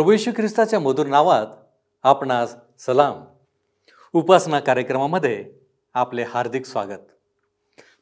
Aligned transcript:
प्रभू 0.00 0.12
येशू 0.12 0.30
ख्रिस्ताच्या 0.36 0.80
मधुर 0.80 1.06
नावात 1.06 1.46
आपणास 2.02 2.54
सलाम. 2.78 3.24
उपासना 4.12 4.60
कार्यक्रमामध्ये 4.60 5.52
आपले 5.94 6.22
हार्दिक 6.22 6.66
स्वागत. 6.66 6.98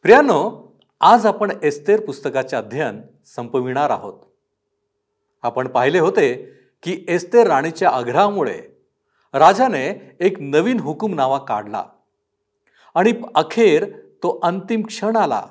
प्रियानो 0.03 0.73
आज 1.01 1.27
आपण 1.27 1.53
एस्तेर 1.63 2.07
पुस्तकाचे 2.07 2.57
अध्ययन 2.57 3.03
संपविणार 3.27 3.91
आहोत. 3.91 4.15
आपण 5.43 5.69
पाहिले 5.69 5.99
होते 5.99 6.53
की 6.83 7.05
एस्तेर 7.09 7.47
राणीच्या 7.47 7.91
आग्रहामुळे 7.91 8.63
राजाने 9.33 10.17
एक 10.21 10.41
नवीन 10.41 10.81
हुकुमनावा 10.81 11.39
काढला. 11.39 11.85
आणि 12.95 13.13
अखेर 13.35 13.85
तो 14.07 14.41
अंतिम 14.43 14.87
क्षण 14.87 15.17
आला. 15.17 15.47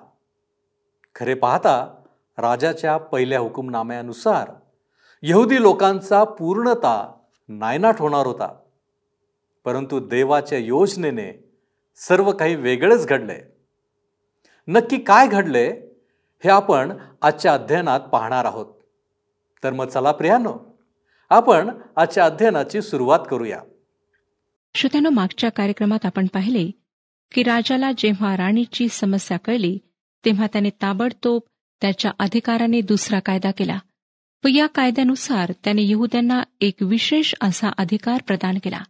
खरे 1.15 1.33
पाहता 1.33 2.01
राजाच्या 2.37 2.97
पहिल्या 2.97 3.39
हुकुमनाम्यानुसार 3.39 4.51
यहुदी 5.23 5.61
लोकांचा 5.61 6.23
पूर्णता 6.23 7.13
नायनाट 7.47 7.95
होणार 7.99 8.27
होता. 8.27 8.59
परंतु 9.65 9.99
देवाच्या 9.99 10.57
योजनेने 10.57 11.49
सर्व 11.95 12.31
काही 12.31 12.55
वेगळेच 12.55 13.07
घडले 13.07 13.37
नक्की 14.67 14.97
काय 14.97 15.27
घडले 15.27 15.69
हे 16.43 16.49
आपण 16.49 16.97
आजच्या 17.21 17.53
अध्ययनात 17.53 17.99
पाहणार 17.99 18.45
आहोत. 18.45 18.65
तर 19.63 19.73
मग 19.73 19.87
चला 19.87 20.11
प्रियानो 20.11 20.77
आपण 21.29 21.69
आजच्या 21.95 22.25
अध्ययनाची 22.25 22.81
सुरुवात 22.81 23.19
करूया. 23.29 23.61
श्रोत्यानो 24.75 25.09
मागच्या 25.09 25.49
कार्यक्रमात 25.49 26.05
आपण 26.05 26.27
पाहिले 26.27 26.71
की 27.31 27.43
राजाला 27.43 27.91
जेव्हा 27.97 28.37
राणीची 28.37 28.87
समस्या 28.87 29.37
कळली 29.37 29.79
तेव्हा 30.25 30.47
त्याने 30.47 30.69
ताबडतोब 30.69 31.41
त्याच्या 31.81 32.11
अधिकाराने 32.19 32.81
दुसरा 32.81 33.19
कायदा 33.19 33.51
केला. 33.51 33.79
व 34.43 34.47
या 34.47 34.67
कायद्यानुसार 34.67 35.53
त्याने 35.63 35.81
यहुद्यांना 35.83 36.43
एक 36.61 36.73
विशेष 36.81 37.33
असा 37.41 37.69
अधिकार 37.77 38.21
प्रदान 38.27 38.57
केला. 38.63 38.83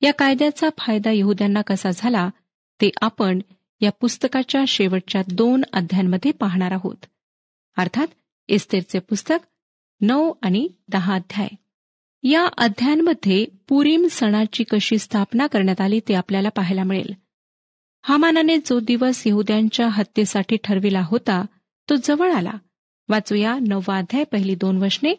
या 0.00 0.12
कायद्याचा 0.12 0.68
फायदा 0.78 1.10
यहुद्यांना 1.10 1.62
कसा 1.62 1.90
झाला 1.90 2.30
ते 2.80 2.90
आपण 3.02 3.40
या 3.80 3.90
पुस्तकाच्या 3.90 4.64
शेवटच्या 4.68 5.22
दोन 5.32 5.64
अध्यायांमध्ये 5.72 6.32
पाहणार 6.32 6.72
आहोत. 6.72 7.06
अर्थात 7.76 8.06
इस्तेरचे 8.48 8.98
पुस्तक 8.98 9.38
नऊ 10.00 10.32
आणि 10.42 10.68
दहा 10.88 11.14
अध्याय. 11.14 11.48
या 12.22 12.48
अध्यायांमध्ये 12.58 13.46
पुरीम 13.68 14.06
सणाची 14.10 14.64
कशी 14.64 14.98
स्थापना 14.98 15.46
करण्यात 15.46 15.80
आली 15.80 16.00
ते 16.08 16.14
आपल्याला 16.14 16.48
पाहायला 16.48 16.84
मिळेल. 16.84 17.12
हामानाने 18.02 18.56
जो 18.56 18.80
दिवस 18.80 19.26
यहुद्यांच्या 19.26 19.88
हत्येसाठी 19.88 20.56
ठरविला 20.64 21.00
होता 21.04 21.46
तो 21.90 21.94
जवळ 21.94 22.32
आला. 22.32 22.52
वाचूया 23.08 23.58
नववा 23.68 23.98
अध्याय 23.98 24.24
पहिली 24.24 24.54
दोन 24.54 24.82
वशने 24.82 25.14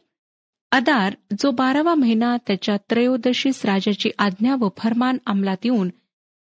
अदार 0.72 1.14
जो 1.40 1.52
बारावा 1.52 1.96
महिना 1.96 2.38
त्याच्या 2.48 2.78
त्रयोदशीस 2.90 3.66
राजाची 3.66 4.10
आज्ञा 4.20 4.56
व 4.60 4.70
फरमान 4.78 5.18
अंमलात 5.26 5.58
येऊन 5.64 5.90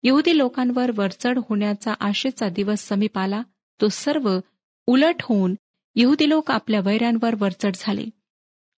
यहुदी 0.02 0.38
लोकांवर 0.38 0.90
वरचढ 0.96 1.38
होण्याचा 1.48 1.94
आशेचा 2.00 2.48
दिवस 2.48 2.88
समीप 2.88 3.18
आला 3.18 3.42
तो 3.80 3.88
सर्व 3.88 4.38
उलट 4.86 5.14
होऊन 5.22 5.54
यहुदी 5.96 6.28
लोक 6.28 6.50
आपल्या 6.50 6.80
वैऱ्यांवर 6.80 7.34
वरचढ 7.38 7.70
झाले. 7.74 8.04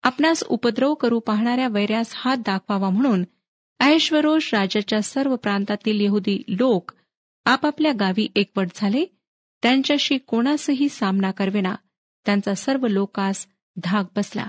आपणास 0.03 0.43
उपद्रव 0.43 0.95
करू 0.95 1.19
पाहणाऱ्या 1.19 1.69
वैऱ्यास 1.69 2.13
हात 2.17 2.37
दाखवावा 2.37 2.91
म्हणून 2.91 3.25
ऐश्वरोष 3.81 4.55
राजाच्या 4.55 5.03
सर्व 5.03 5.37
प्रांतातील 5.37 6.01
यहुदी 6.01 6.43
लोक 6.49 6.93
आपापल्या 7.45 7.93
गावी 7.93 8.29
एकवट 8.35 8.69
झाले. 8.75 9.05
त्यांच्याशी 9.63 10.19
कोणासही 10.19 10.89
सामना 10.89 11.31
करवेना. 11.31 11.75
त्यांचा 12.27 12.55
सर्व 12.55 12.87
लोकास 12.87 13.47
धाक 13.77 14.07
बसला. 14.17 14.47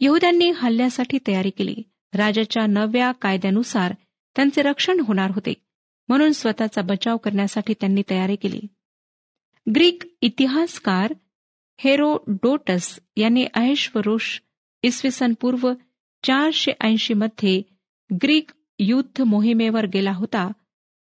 यहुद्यांनी 0.00 0.50
हल्ल्यासाठी 0.50 1.18
तयारी 1.26 1.50
केली. 1.50 1.74
राजाच्या 2.14 2.66
नव्या 2.66 3.12
कायद्यानुसार 3.12 3.94
त्यांचे 4.36 4.62
रक्षण 4.62 5.00
होणार 5.00 5.30
होते. 5.30 5.54
म्हणून 6.08 6.32
स्वतःचा 6.32 6.82
बचाव 6.82 7.16
करण्यासाठी 7.16 7.74
त्यांनी 7.74 8.02
तयारी 8.10 8.36
केली. 8.36 8.60
ग्रीक 9.66 10.02
इतिहासकार 10.20 11.12
हेरोडोटस 11.78 12.98
यांनी 13.16 13.46
ऐश्वरोष 13.54 14.40
इसवी 14.82 15.10
सन 15.10 15.32
पूर्व 15.40 15.72
चारशे 16.24 16.72
ऐंशी 16.80 17.14
मध्ये 17.14 17.62
ग्रीक 18.22 18.50
युद्ध 18.78 19.22
मोहिमेवर 19.22 19.86
गेला 19.86 20.12
होता 20.12 20.50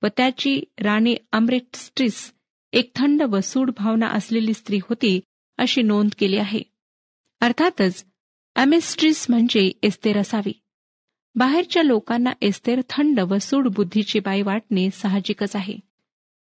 व 0.03 0.07
त्याची 0.17 0.63
राणी 0.79 1.15
अमृतस्ट्रिस 1.31 2.31
एक 2.71 2.91
थंड 2.95 3.21
व 3.21 3.39
सूड 3.39 3.71
भावना 3.77 4.07
असलेली 4.07 4.53
स्त्री 4.53 4.77
होती 4.77 5.19
अशी 5.57 5.81
नोंद 5.81 6.09
केली 6.19 6.37
आहे. 6.37 6.61
अर्थातच 7.39 8.05
अमिस्ट्रिस 8.55 9.25
म्हणजे 9.29 9.71
एस्तेर 9.83 10.17
असावी. 10.17 10.51
बाहेरच्या 11.35 11.83
लोकांना 11.83 12.29
एस्तेर 12.41 12.81
थंड 12.89 13.19
व 13.19 13.37
सूड 13.37 13.67
बुद्धीची 13.67 14.19
बाई 14.19 14.41
वाटणे 14.41 14.89
साहजिकच 14.89 15.55
आहे. 15.55 15.77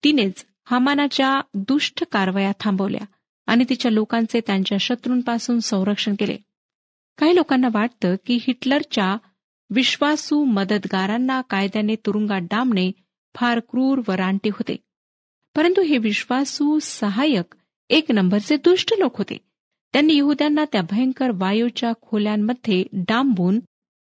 तिनेच 0.04 0.46
हमानाच्या 0.64 1.40
दुष्ट 1.54 2.04
कारवाया 2.12 2.52
थांबवल्या 2.60 3.06
आणि 3.46 3.64
तिच्या 3.68 3.90
लोकांचे 3.90 4.40
त्यांच्या 4.40 4.78
शत्रूंपासून 4.78 5.58
संरक्षण 5.58 6.14
केले. 6.18 6.36
काही 7.18 7.36
लोकांना 7.36 7.68
वाटतं 7.72 8.14
की 8.26 8.34
हिटलरच्या 8.34 9.16
विश्वासू 9.70 10.44
मदतगारांना 10.44 11.40
कायद्याने 11.40 11.94
तुरुंगात 11.94 12.40
डांबणे 12.40 12.92
फार 13.34 13.58
क्रूर 13.58 14.00
व 14.08 14.12
रानटी 14.12 14.48
होते. 14.48 14.76
परंतु 15.56 15.82
हे 15.82 15.98
विश्वासू 15.98 16.78
सहाय्यक 16.82 17.54
एक 17.88 18.10
नंबरचे 18.10 18.56
दुष्ट 18.56 18.94
लोक 18.98 19.18
होते. 19.18 19.36
त्यांनी 19.92 20.16
यहुद्यांना 20.16 20.64
त्या 20.64 20.82
भयंकर 20.82 21.30
वायूच्या 21.34 21.92
खोल्यांमध्ये 22.02 22.84
डांबून 22.92 23.60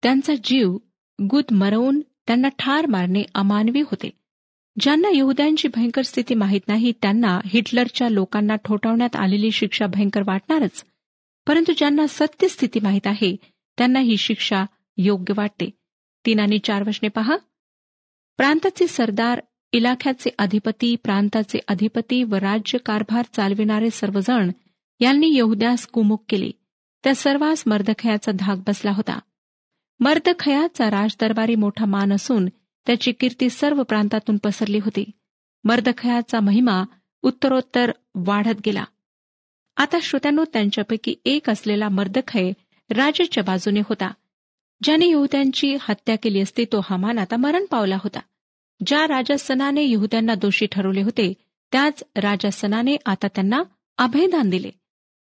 त्यांचा 0.03 0.35
जीव 0.45 0.77
गुद 1.23 1.45
मरवून 1.51 2.01
त्यांना 2.01 2.49
ठार 2.49 2.87
मारणे 2.87 3.23
अमानवी 3.35 3.81
होते. 3.81 4.11
ज्यांना 4.81 5.09
यहुद्यांची 5.15 5.69
भयंकर 5.69 6.03
स्थिती 6.03 6.35
माहीत 6.35 6.61
नाही 6.69 6.93
त्यांना 7.03 7.41
हिटलरच्या 7.45 8.09
लोकांना 8.09 8.57
ठोठावण्यात 8.57 9.17
आलेली 9.17 9.51
शिक्षा 9.51 9.87
भयंकर 9.87 10.23
वाटणारच. 10.27 10.85
परंतु 11.47 11.73
ज्यांना 11.79 12.07
सत्य 12.07 12.49
स्थिती 12.49 12.81
माहीत 12.81 13.07
आहे 13.07 13.37
त्यांना 13.79 13.99
ही 13.99 14.17
शिक्षा 14.17 14.65
योग्य 14.97 15.35
वाटते. 15.37 15.71
तीन 16.27 16.41
आणि 16.41 16.59
चार 16.59 16.89
वशने 16.89 17.09
पहा. 17.09 17.37
प्रांताचे 18.37 18.87
सरदार 18.87 19.41
इलाख्याचे 19.73 20.31
अधिपती 20.39 20.97
प्रांताचे 20.97 21.59
अधिपती 21.69 22.23
व 22.23 22.35
राज्य 22.35 22.79
कारभार 22.79 23.25
चालविणारे 23.33 23.91
सर्वजण 23.91 24.51
यांनी 25.01 25.37
यहुद्यास 25.37 25.87
कुमुक 25.87 26.25
केले. 26.29 26.51
त्या 27.05 27.15
सर्वांस 27.15 27.63
मर्दखयाचा 27.67 28.33
धाक 28.33 28.59
बसला 28.67 28.91
होता. 28.91 29.19
मर्दखयाचा 30.01 30.91
राजदरबारी 30.91 31.55
मोठा 31.55 31.85
मान 31.85 32.13
असून 32.13 32.47
त्याची 32.87 33.13
कीर्ती 33.13 33.51
सर्व 33.51 33.83
प्रांतातून 33.83 34.37
पसरली 34.37 34.79
होती. 34.79 35.11
मर्दखयाचा 35.65 36.41
महिमा 36.41 36.85
उत्तरोत्तर 37.23 37.93
वाढत 38.15 38.61
गेला. 38.67 38.85
आता 39.77 39.99
श्रोत्यांनो 40.03 40.45
त्यांच्यापैकी 40.53 41.15
एक 41.25 41.51
असलेला 41.51 41.89
मर्दखय 41.89 42.53
राजाच्या 42.91 43.45
बाजूने 43.45 43.81
होता. 43.81 44.11
ज्याने 44.83 45.09
यहुद्यांची 45.09 45.77
हत्या 45.81 46.17
केली 46.17 46.41
असती 46.41 46.65
तो 46.65 46.81
हमान 46.91 47.19
आता 47.19 47.37
मरण 47.37 47.65
पावला 47.65 47.97
होता. 47.97 48.21
ज्या 48.87 49.07
राजासनाने 49.09 49.85
यहुद्यांना 49.85 50.35
दोषी 50.35 50.67
ठरवले 50.67 51.03
होते 51.03 51.33
त्याच 51.73 52.03
राजासनाने 52.17 52.97
आता 53.07 53.29
त्यांना 53.29 53.63
अभयदान 53.99 54.51
दिले. 54.51 54.71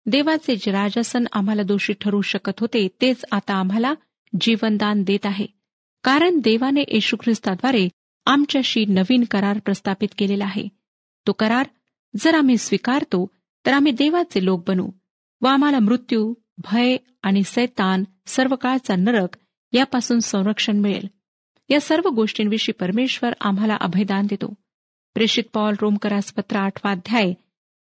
देवाचे 0.05 0.55
जे 0.55 0.71
राजासन 0.71 1.25
आम्हाला 1.33 1.63
दोषी 1.63 1.93
ठरवू 1.93 2.21
शकत 2.21 2.59
होते 2.59 2.87
तेच 3.01 3.25
आता 3.31 3.53
आम्हाला 3.53 3.93
जीवनदान 4.41 5.03
देत 5.03 5.25
आहे. 5.25 5.45
कारण 6.03 6.39
देवाने 6.39 6.81
येशू 6.87 7.17
ख्रिस्ताद्वारे 7.23 7.87
आमच्याशी 8.25 8.85
नवीन 8.85 9.23
करार 9.23 9.59
प्रस्थापित 9.59 10.09
केलेला 10.17 10.45
आहे. 10.45 10.67
तो 11.27 11.31
करार 11.31 11.65
जर 12.19 12.35
आम्ही 12.35 12.57
स्वीकारतो 12.57 13.25
तर 13.65 13.73
आम्ही 13.73 13.91
देवाचे 13.91 14.45
लोक 14.45 14.67
बनू 14.67 14.89
व 15.41 15.47
आम्हाला 15.47 15.79
मृत्यू 15.79 16.33
भय 16.57 16.97
आणि 17.23 17.43
सैतान 17.43 18.03
सर्व 18.25 18.55
काळचा 18.55 18.95
नरक 18.95 19.37
यापासून 19.73 20.19
संरक्षण 20.19 20.77
मिळेल. 20.77 21.07
या 21.69 21.79
सर्व 21.79 22.09
गोष्टींविषयी 22.09 22.71
परमेश्वर 22.71 23.33
आम्हाला 23.41 23.77
अभयदान 23.81 24.25
देतो. 24.25 24.53
प्रेषित 25.13 25.43
पॉल 25.53 25.75
रोमकरास 25.81 26.33
पत्र 26.33 26.55
आठवा 26.55 26.91
अध्याय 26.91 27.33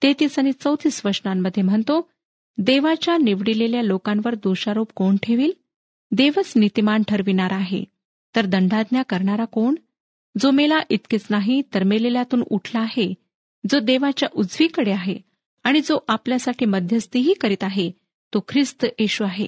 तेहतीस 0.04 0.40
आणि 0.40 0.52
चौतीस 0.52 1.02
वचनांमध्ये 1.06 1.64
म्हणतो 1.64 2.10
देवाच्या 2.58 3.18
निवडिलेल्या 3.18 3.82
लोकांवर 3.82 4.36
दोषारोप 4.36 4.92
कोण 4.96 5.16
ठेवील? 5.24 5.52
देवच 6.12 6.54
नीतिमान 6.56 7.04
ठरविणार 7.08 7.52
आहे. 7.52 7.84
तर 8.36 8.46
दंडाज्ञा 8.46 9.02
करणारा 9.02 9.46
कोण? 9.46 9.76
जो 10.40 10.52
मेला 10.52 10.80
इतकेच 10.90 11.28
नाही 11.30 11.62
तर 11.74 11.84
मेलेल्यातून 11.84 12.44
उठला 12.50 12.80
आहे. 12.80 13.14
जो 13.70 13.80
देवाच्या 13.80 14.30
उजवीकडे 14.34 14.92
आहे 14.92 15.20
आणि 15.64 15.82
जो 15.82 16.00
आपल्यासाठी 16.08 16.66
मध्यस्थीही 16.66 17.34
करीत 17.34 17.64
आहे 17.64 17.92
तो 18.34 18.46
ख्रिस्त 18.48 18.86
येशू 19.00 19.24
आहे. 19.24 19.48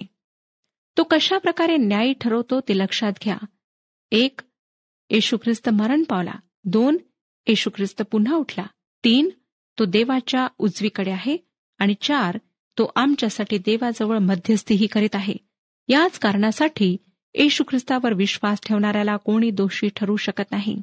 तो 0.98 1.04
कशा 1.04 1.38
प्रकारे 1.38 1.78
न्यायी 1.78 2.14
ठरवतो 2.22 2.60
ते 2.60 2.78
लक्षात 2.78 3.14
घ्या. 3.24 3.38
एक 4.12 4.42
येशू 5.10 5.38
ख्रिस्त 5.38 5.70
मरण 5.70 6.04
पावला. 6.04 6.32
दोन 6.66 6.98
येशू 7.48 7.70
ख्रिस्त 7.76 8.02
पुन्हा 8.02 8.36
उठला. 8.36 8.66
तीन 9.04 9.30
तो 9.80 9.86
देवाच्या 9.86 10.48
उजवीकडे 10.58 11.12
आहे. 11.12 11.38
आणि 11.78 11.94
चार 12.02 12.38
तो 12.78 12.92
आमच्यासाठी 12.96 13.58
देवाजवळ 13.58 14.18
मध्यस्थीही 14.18 14.88
करीत 14.88 15.16
आहे. 15.16 15.34
याच 15.88 16.20
कारणासाठी 16.20 16.98
येशू 17.34 17.64
ख्रिस्तावर 17.70 18.14
विश्वास 18.14 18.60
ठेवणाऱ्याला 18.66 19.18
कोणी 19.18 19.50
दोषी 19.50 19.90
ठरू 19.96 20.16
शकत 20.16 20.52
नाही. 20.52 20.82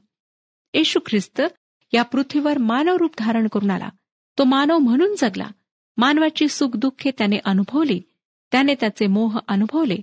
येशू 0.75 1.01
ख्रिस्त 1.07 1.43
या 1.93 2.03
पृथ्वीवर 2.03 2.59
मानव 2.59 2.97
रूप 2.97 3.11
धारण 3.19 3.47
करून 3.53 3.71
आला. 3.71 3.89
तो 4.39 4.45
मानव 4.45 4.79
म्हणून 4.79 5.15
जगला. 5.19 5.49
मानवाची 5.97 6.49
सुखदुःखे 6.49 7.11
त्याने 7.11 7.39
अनुभवली. 7.45 8.03
त्याने 8.53 8.75
त्याचे 8.75 9.07
मोह 9.07 9.39
अनुभवले. 9.49 9.97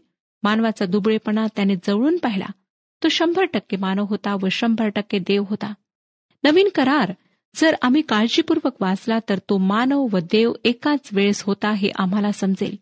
मानवाचा 0.44 0.86
दुबळेपणा 0.86 1.48
त्याने 1.56 1.76
जवळून 1.76 2.18
पाहिला. 2.18 2.46
तो 3.04 3.10
शंभर 3.10 3.44
टक्के 3.44 3.78
मानव 3.78 4.04
होता 4.04 4.36
व 4.42 4.50
शंभर 4.52 4.90
टक्के 4.90 5.20
देव 5.20 5.44
होता. 5.50 5.74
नवीन 6.44 6.70
करार 6.76 7.14
जर 7.56 7.76
आम्ही 7.82 8.02
काळजीपूर्वक 8.02 8.82
वाचला 8.82 9.20
तर 9.30 9.38
तो 9.38 9.58
मानव 9.58 10.08
व 10.12 10.18
देव 10.18 10.54
एकाच 10.64 11.10
वेळेस 11.12 11.44
होता 11.44 11.72
हे 11.72 11.92
आम्हाला 11.96 12.32
समजेल. 12.32 12.76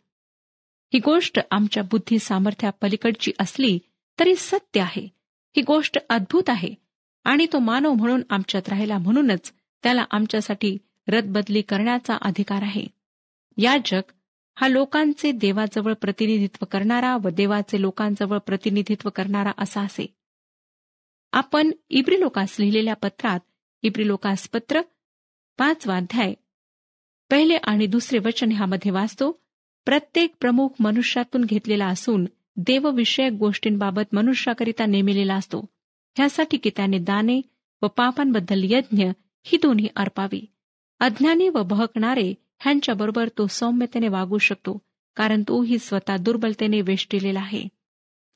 ही 0.93 0.99
गोष्ट 0.99 1.39
आमच्या 1.51 1.83
बुद्धी 1.83 2.19
सामर्थ्या 2.19 2.69
पलीकडची 2.69 3.31
असली 3.39 3.79
तरी 4.19 4.35
सत्य 4.35 4.81
आहे. 4.81 5.07
ही 5.55 5.61
गोष्ट 5.61 5.97
अद्भुत 6.09 6.43
आहे. 6.47 6.73
आणि 7.23 7.45
तो 7.53 7.59
मानव 7.59 7.93
म्हणून 7.93 8.21
आमच्यात 8.29 8.69
राहिला 8.69 8.97
म्हणूनच 8.97 9.53
त्याला 9.83 10.05
आमच्यासाठी 10.11 10.77
रदबदली 11.07 11.61
करण्याचा 11.61 12.17
अधिकार 12.21 12.61
आहे. 12.61 12.85
याजक 13.57 14.01
हा 14.61 14.67
लोकांचे 14.67 15.31
देवाजवळ 15.31 15.93
प्रतिनिधित्व 15.93 16.65
करणारा 16.65 17.17
व 17.23 17.29
देवाचे 17.29 17.81
लोकांजवळ 17.81 18.37
प्रतिनिधित्व 18.37 19.09
करणारा 19.09 19.51
असा 19.57 19.81
असे. 19.81 20.15
आपण 21.31 21.71
इब्री 21.89 22.19
लोकास 22.19 22.55
लिहिलेल्या 22.59 22.93
पत्रात 22.93 23.39
इब्री 23.81 24.07
लोकास 24.07 24.49
पत्र 24.49 24.81
पाचवा 25.57 25.97
अध्याय 25.97 26.33
पहिले 27.31 27.55
आणि 27.55 27.87
दुसरे 27.87 28.19
वचन 28.19 28.51
ह्यामध्ये 28.51 28.91
वाचतो 28.91 29.31
प्रत्येक 29.85 30.35
प्रमुख 30.39 30.69
मनुष्यातून 30.79 31.43
घेतलेला 31.43 31.85
असून 31.85 32.25
देवविषयक 32.57 33.31
गोष्टींबाबत 33.31 34.13
मनुष्याकरिता 34.13 34.85
नेमिलेला 34.85 35.35
असतो. 35.35 35.65
ह्यासाठी 36.17 36.57
की 36.57 36.69
त्याने 36.69 36.97
दाने 36.97 37.41
व 37.81 37.87
पापांबद्दल 37.87 38.61
यज्ञ 38.63 39.09
ही 39.43 39.57
दोन्ही 39.57 39.87
अर्पावी. 39.95 40.45
अज्ञानी 40.99 41.49
व 41.49 41.63
बहकणारे 41.63 42.33
ह्यांच्याबरोबर 42.61 43.29
तो 43.37 43.47
सौम्यतेने 43.47 44.07
वागू 44.07 44.37
शकतो 44.37 44.77
कारण 45.15 45.43
तोही 45.47 45.79
स्वतः 45.79 46.17
दुर्बलतेने 46.17 46.81
वेष्टिलेला 46.81 47.39
आहे. 47.39 47.67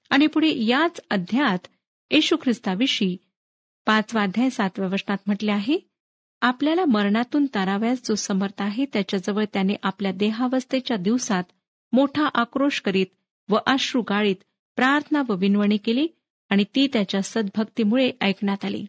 आणि 0.09 0.27
पुढे 0.27 0.65
याच 0.65 0.99
अध्यात 1.09 1.67
येशू 2.11 2.35
ख्रिस्ताविषयी 2.41 3.17
पाचवा 3.85 4.23
अध्याय 4.23 4.49
सातव्या 4.49 4.89
वचनात 4.89 5.17
म्हटले 5.27 5.51
आहे 5.51 5.77
आपल्याला 6.41 6.85
मरणातून 6.85 7.45
ताराव्यास 7.45 8.01
जो 8.05 8.15
समर्थ 8.15 8.61
आहे 8.61 8.85
त्याच्याजवळ 8.93 9.45
त्याने 9.53 9.75
आपल्या 9.83 10.11
देहावस्थेच्या 10.11 10.97
दिवसात 10.97 11.43
मोठा 11.93 12.29
आक्रोश 12.33 12.81
करीत 12.81 13.05
व 13.49 13.57
अश्रू 13.65 14.01
गाळीत 14.01 14.35
प्रार्थना 14.75 15.21
व 15.29 15.35
विनवणी 15.35 15.77
केली 15.77 16.07
आणि 16.49 16.63
ती 16.63 16.87
त्याच्या 16.87 17.21
सद्भक्तीमुळे 17.21 18.11
ऐकण्यात 18.21 18.65
आली. 18.65 18.85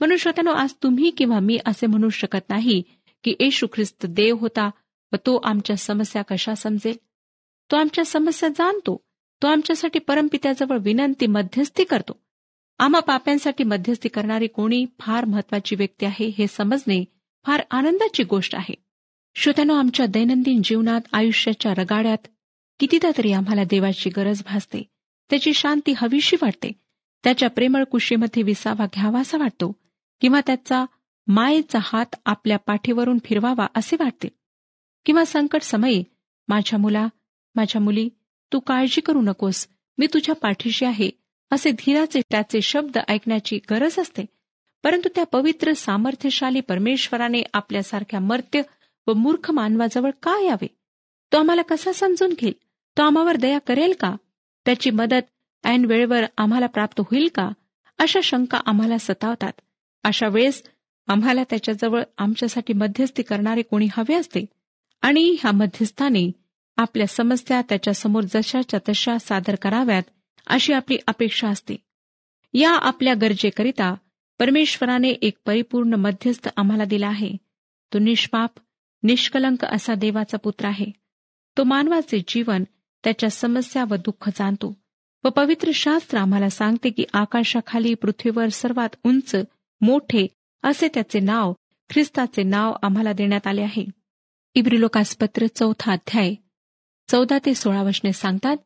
म्हणून 0.00 0.16
श्रोत्यानो 0.16 0.50
आज 0.50 0.74
तुम्ही 0.82 1.10
किंवा 1.10 1.38
मी 1.40 1.58
असे 1.66 1.86
म्हणू 1.86 2.08
शकत 2.08 2.48
नाही 2.48 2.82
की 3.24 3.34
येशू 3.40 3.66
ख्रिस्त 3.72 4.06
देव 4.06 4.36
होता 4.36 4.70
व 5.12 5.16
तो 5.16 5.36
आमच्या 5.44 5.76
समस्या 5.76 6.22
कशा 6.22 6.54
समजेल? 6.54 6.96
तो 7.70 7.76
आमच्या 7.76 8.04
समस्या 8.04 8.48
जाणतो. 8.48 9.04
तो 9.42 9.46
आमच्यासाठी 9.46 9.98
परमपित्याजवळ 9.98 10.78
विनंती 10.78 11.26
मध्यस्थी 11.26 11.84
करतो. 11.84 12.20
आम्हा 12.78 13.00
पाप्यांसाठी 13.00 13.64
मध्यस्थी 13.64 14.08
करणारी 14.08 14.46
कोणी 14.46 14.86
फार 14.98 15.24
महत्वाची 15.24 15.76
व्यक्ती 15.76 16.06
आहे 16.06 16.26
हे 16.38 16.46
समजणे 16.46 17.04
फार 17.46 17.62
आनंदाची 17.70 18.22
गोष्ट 18.22 18.54
आहे. 18.54 18.74
श्रोत्यानो 19.34 19.74
आमच्या 19.74 20.06
दैनंदिन 20.06 20.60
जीवनात 20.64 21.00
आयुष्याच्या 21.12 21.74
रगाड्यात 21.74 22.26
कितीदा 22.78 23.10
तरी 23.18 23.32
आम्हाला 23.32 23.64
देवाची 23.64 24.10
गरज 24.10 24.42
भासते. 24.44 24.82
त्याची 25.30 25.52
शांती 25.52 25.92
हवीशी 25.96 26.36
वाटते. 26.42 26.72
त्याच्या 27.24 27.50
प्रेमळ 27.50 27.84
कुशीमध्ये 27.84 28.42
विसावा 28.42 28.84
घ्यावासा 28.84 29.38
वाटतो. 29.38 29.72
किंवा 30.20 30.40
त्याचा 30.46 30.84
मायेचा 31.34 31.78
हात 31.82 32.14
आपल्या 32.26 32.58
पाठीवरून 32.58 33.18
फिरवावा 33.24 33.66
असे 33.74 33.96
वाटते. 34.00 34.28
किंवा 35.06 35.24
संकट 35.24 35.62
समयी 35.62 36.04
माझ्या 36.48 36.78
मुला 36.78 37.08
माझ्या 37.54 37.82
मुली 37.82 38.08
तू 38.52 38.58
काळजी 38.58 39.00
करू 39.00 39.20
नकोस 39.22 39.68
मी 39.98 40.06
तुझ्या 40.06 40.34
पाठीशी 40.34 40.84
आहे 40.84 41.10
असे 41.50 41.70
धीराचे 41.70 42.20
त्याचे 42.30 42.60
शब्द 42.60 42.98
ऐकण्याची 43.08 43.60
गरज 43.70 43.98
असते. 43.98 44.22
परंतु 44.82 45.08
त्या 45.14 45.24
पवित्र 45.24 45.72
सामर्थ्यशाली 45.72 46.60
परमेश्वराने 46.60 47.42
आपल्यासारख्या 47.52 48.20
मर्त्य 48.20 48.62
व 49.06 49.12
मूर्ख 49.12 49.50
मानवाजवळ 49.50 50.10
का 50.10 50.44
यावे? 50.44 50.66
तो 51.32 51.38
आम्हाला 51.38 51.62
कसा 51.62 51.92
समजून 51.92 52.32
घेईल? 52.38 52.54
तो 52.98 53.02
आम्हावर 53.02 53.36
दया 53.36 53.58
करेल 53.58 53.94
का? 54.00 54.16
त्याची 54.64 54.90
मदत 54.90 55.22
ऐन 55.64 55.84
वेळेवर 55.84 56.24
आम्हाला 56.38 56.66
प्राप्त 56.66 57.00
होईल 57.00 57.28
का? 57.34 57.48
अशा 57.98 58.20
शंका 58.22 58.60
आम्हाला 58.66 58.98
सतावतात. 58.98 59.52
अशा 60.04 60.28
वेळेस 60.28 60.62
आम्हाला 61.06 61.44
त्याच्याजवळ 61.50 62.02
आमच्यासाठी 62.18 62.72
मध्यस्थी 62.72 63.22
करणारे 63.22 63.62
कोणी 63.62 63.88
हवे 63.92 64.14
असते? 64.14 64.44
आणि 65.00 65.36
ह्या 65.40 65.52
मध्यस्थाने 65.52 66.30
आपल्या 66.76 67.06
समस्या 67.06 67.62
त्याच्यासमोर 67.68 68.22
जशाच्या 68.22 68.80
तशा 68.88 69.18
सादर 69.18 69.54
कराव्यात 69.54 70.02
अशी 70.46 70.72
आपली 70.72 70.96
अपेक्षा 71.06 71.48
असते. 71.48 71.76
या 72.54 72.70
आपल्या 72.70 73.14
गरजेकरिता 73.14 73.94
परमेश्वराने 74.38 75.08
एक 75.08 75.38
परिपूर्ण 75.46 75.94
मध्यस्थ 75.94 76.48
आम्हाला 76.56 76.84
दिला 76.84 77.06
आहे. 77.06 77.32
तो 77.94 77.98
निष्पाप 77.98 78.50
निष्कलंक 79.02 79.64
असा 79.64 79.94
देवाचा 79.94 80.36
पुत्र 80.38 80.66
आहे. 80.66 80.86
तो 81.58 81.64
मानवाचे 81.64 82.22
जीवन 82.28 82.64
त्याच्या 83.04 83.30
समस्या 83.30 83.84
व 83.84 83.94
दुःख 83.94 84.28
जाणतो 84.28 84.76
व 85.24 85.28
पवित्र 85.28 85.70
शास्त्र 85.74 86.18
आम्हाला 86.18 86.48
सांगते 86.48 86.90
की 86.90 87.04
आकाशाखाली 87.12 87.94
पृथ्वीवर 87.94 88.48
सर्वात 88.48 88.88
उंच 89.04 89.34
मोठे 89.80 90.26
असे 90.62 90.88
त्याचे 90.88 91.20
नाव 91.20 91.52
ख्रिस्ताचे 91.90 92.42
नाव 92.42 92.74
आम्हाला 92.82 93.12
देण्यात 93.12 93.46
आले 93.46 93.62
आहे. 93.62 93.84
इब्रिलोकासपत्र 94.54 95.46
चौथा 95.46 95.92
अध्याय 95.92 96.34
चौदा 97.08 97.38
ते 97.46 97.54
सोळा 97.54 97.82
वशने 97.82 98.12
सांगतात 98.12 98.56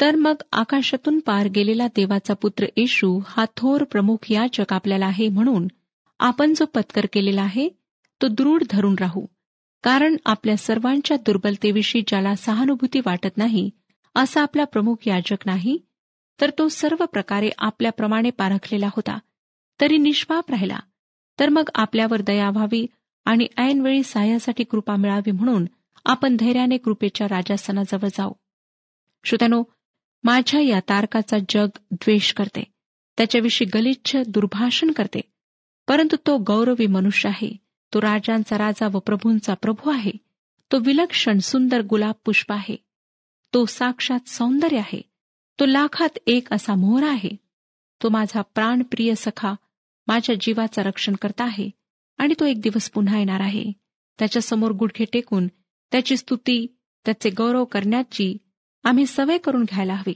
तर 0.00 0.14
मग 0.14 0.34
आकाशातून 0.52 1.18
पार 1.20 1.46
गेलेला 1.46 1.86
देवाचा 1.86 2.34
पुत्र 2.34 2.66
येशू 2.76 3.20
हा 3.26 3.44
थोर 3.56 3.84
प्रमुख 3.84 4.32
याचक 4.32 4.72
आपल्याला 4.72 5.06
आहे 5.06 5.28
म्हणून 5.28 5.68
आपण 6.20 6.52
जो 6.56 6.64
पत्कर 6.64 7.06
केलेला 7.12 7.42
आहे 7.42 7.68
तो 8.22 8.28
दृढ 8.28 8.62
धरून 8.70 8.94
राहू. 9.00 9.26
कारण 9.82 10.16
आपल्या 10.26 10.56
सर्वांच्या 10.56 11.16
दुर्बलतेविषयी 11.16 12.02
ज्याला 12.06 12.34
सहानुभूती 12.34 13.00
वाटत 13.06 13.36
नाही 13.36 13.70
असा 14.14 14.42
आपला 14.42 14.64
प्रमुख 14.64 14.96
याजक 15.06 15.46
नाही 15.46 15.78
तर 16.40 16.50
तो 16.58 16.68
सर्व 16.68 17.04
प्रकारे 17.04 17.50
आपल्याप्रमाणे 17.58 18.30
पारखलेला 18.30 18.86
होता. 18.86 19.18
तरी 19.80 19.98
निष्पाप 19.98 20.50
राहिला. 20.50 20.78
तर 21.40 21.48
मग 21.48 21.68
आपल्यावर 21.74 22.22
दया 22.22 22.50
व्हावी 22.50 22.86
आणि 23.24 23.46
ऐनवेळी 23.56 24.02
सहाय्यासाठी 24.02 24.64
कृपा 24.64 24.96
मिळावी 24.96 25.30
म्हणून 25.30 25.64
आपण 26.04 26.36
धैर्याने 26.36 26.76
कृपेच्या 26.76 27.26
राजासनाजवळ 27.28 28.08
जाऊ. 28.08 28.32
श्रोत्यानो 29.24 29.62
माझ्या 30.24 30.60
या 30.60 30.80
तारकाचा 30.80 31.36
जग 31.48 31.68
द्वेष 31.90 32.32
करते. 32.32 32.64
त्याच्याविषयी 33.16 33.68
गलिच्छ 33.74 34.16
दुर्भाषण 34.28 34.90
करते. 34.90 35.20
परंतु 35.88 36.16
तो 36.26 36.38
गौरवी 36.38 36.86
मनुष्य 36.86 37.28
आहे. 37.28 37.56
तो 37.94 38.02
राजांचा 38.02 38.58
राजा 38.58 38.88
व 38.92 38.98
प्रभूंचा 38.98 39.54
प्रभू 39.54 39.90
आहे. 39.90 40.12
तो 40.72 40.78
विलक्षण 40.78 41.38
सुंदर 41.38 41.82
गुलाब 41.82 42.14
पुष्प 42.24 42.52
आहे. 42.52 42.76
तो 43.54 43.66
साक्षात 43.66 44.28
सौंदर्य 44.28 44.78
आहे. 44.78 45.02
तो 45.60 45.66
लाखात 45.66 46.18
एक 46.26 46.52
असा 46.52 46.74
मोहरा 46.74 47.08
आहे. 47.08 47.30
तो 48.02 48.08
माझा 48.08 48.42
प्राणप्रिय 48.42 49.14
सखा 49.14 49.52
माझ्या 50.06 50.36
जीवाचा 50.40 50.82
रक्षण 50.82 51.14
करता 51.14 51.44
आहे 51.44 51.70
आणि 52.18 52.34
तो 52.40 52.44
एक 52.44 52.60
दिवस 52.60 52.90
पुन्हा 52.90 53.18
येणार 53.18 53.40
आहे. 53.40 53.72
त्याच्यासमोर 54.18 54.70
गुडघे 54.70 55.04
टेकून 55.12 55.46
त्याची 55.92 56.16
स्तुती 56.16 56.76
त्याचे 57.04 57.30
गौरव 57.30 57.64
करण्याची 57.64 58.36
आम्ही 58.84 59.06
सवय 59.06 59.38
करून 59.38 59.62
घ्यायला 59.62 59.94
हवी. 59.94 60.14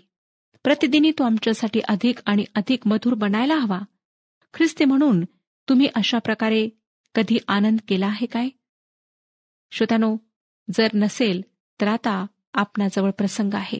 प्रतिदिनी 0.64 1.10
तो 1.10 1.24
आमच्यासाठी 1.24 1.80
अधिक 1.88 2.18
आणि 2.26 2.44
अधिक 2.54 2.86
मधुर 2.86 3.14
बनायला 3.14 3.54
हवा. 3.54 3.80
ख्रिस्ते 4.54 4.84
म्हणून 4.84 5.24
तुम्ही 5.68 5.88
अशा 5.94 6.18
प्रकारे 6.18 6.68
कधी 7.14 7.38
आनंद 7.48 7.78
केला 7.88 8.06
आहे 8.06 8.26
काय? 8.26 8.48
श्रोत्यानो 9.70 10.16
जर 10.74 10.88
नसेल 10.94 11.42
तर 11.80 11.88
आता 11.88 12.26
आपणाजवळ 12.54 13.10
प्रसंग 13.10 13.54
आहे. 13.54 13.78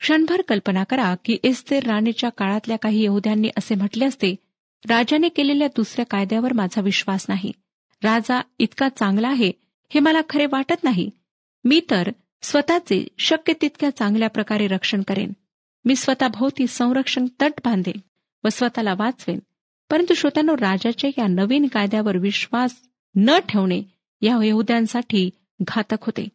क्षणभर 0.00 0.42
कल्पना 0.48 0.84
करा 0.84 1.14
की 1.24 1.38
एस्तेर 1.42 1.86
राणीच्या 1.86 2.30
काळातल्या 2.30 2.76
काही 2.76 3.04
यहुद्यांनी 3.04 3.48
असे 3.58 3.74
म्हटले 3.74 4.04
असते 4.04 4.36
राजाने 4.88 5.28
केलेल्या 5.28 5.68
दुसऱ्या 5.68 6.06
कायद्यावर 6.06 6.52
माझा 6.52 6.80
विश्वास 6.80 7.26
नाही. 7.28 7.52
राजा 8.02 8.40
इतका 8.58 8.88
चांगला 8.88 9.28
आहे 9.28 9.52
हे 9.94 10.00
मला 10.00 10.20
खरे 10.28 10.46
वाटत 10.46 10.84
नाही. 10.84 11.10
मी 11.64 11.80
तर 11.90 12.10
स्वतःचे 12.42 13.08
शक्य 13.18 13.52
तितक्या 13.62 13.96
चांगल्या 13.96 14.28
प्रकारे 14.28 14.66
रक्षण 14.66 15.02
करेन. 15.02 15.32
मी 15.84 15.96
स्वतःभोवती 15.96 16.66
संरक्षण 16.66 17.26
तट 17.40 17.52
बांधेन 17.64 17.98
व 18.44 18.48
स्वतःला 18.48 18.94
वाचवेन. 18.98 19.38
परंतु 19.90 20.14
श्रोत्यानो 20.14 20.56
राजाच्या 20.56 21.10
या 21.18 21.26
नवीन 21.26 21.66
कायद्यावर 21.66 22.16
विश्वास 22.16 22.76
न 23.16 23.38
ठेवणे 23.48 23.82
या 24.20 24.44
यहुद्यांसाठी 24.44 25.30
घातक 25.62 25.96
होते. 26.00 26.28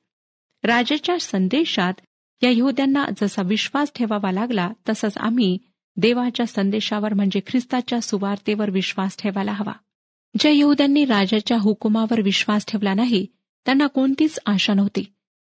राजाच्या 0.63 1.19
संदेशात 1.19 1.93
या 2.43 2.49
यहुद्यांना 2.49 3.05
जसा 3.21 3.41
विश्वास 3.41 3.91
ठेवावा 3.95 4.31
लागला 4.31 4.71
तसंच 4.89 5.17
आम्ही 5.17 5.57
देवाच्या 5.97 6.45
संदेशावर 6.45 7.13
म्हणजे 7.13 7.39
ख्रिस्ताच्या 7.47 8.01
सुवार्तेवर 8.01 8.69
विश्वास 8.69 9.17
ठेवायला 9.17 9.51
हवा. 9.51 9.71
ज्या 10.39 10.51
यहुद्यांनी 10.51 11.05
राजाच्या 11.05 11.57
हुकुमावर 11.57 12.21
विश्वास 12.21 12.65
ठेवला 12.67 12.93
नाही 12.93 13.25
त्यांना 13.65 13.87
कोणतीच 13.87 14.39
आशा 14.45 14.73
नव्हती. 14.73 15.13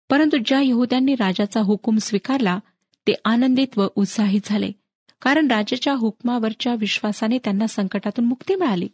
परंतु 0.10 0.38
ज्या 0.46 0.62
यहुद्यांनी 0.62 1.16
राजाचा 1.16 1.62
हुकूम 1.62 1.98
स्वीकारला 1.98 2.60
ते 3.08 3.14
आनंदित 3.26 3.78
व 3.78 3.88
उत्साहित 3.96 4.42
झाले 4.46 4.72
कारण 5.22 5.48
राजाच्या 5.48 5.94
हुकमावरच्या 5.94 6.76
विश्वासाने 6.76 7.38
त्यांना 7.38 7.68
संकटातून 7.68 8.26
मुक्ती 8.26 8.56
मिळाली. 8.56 8.88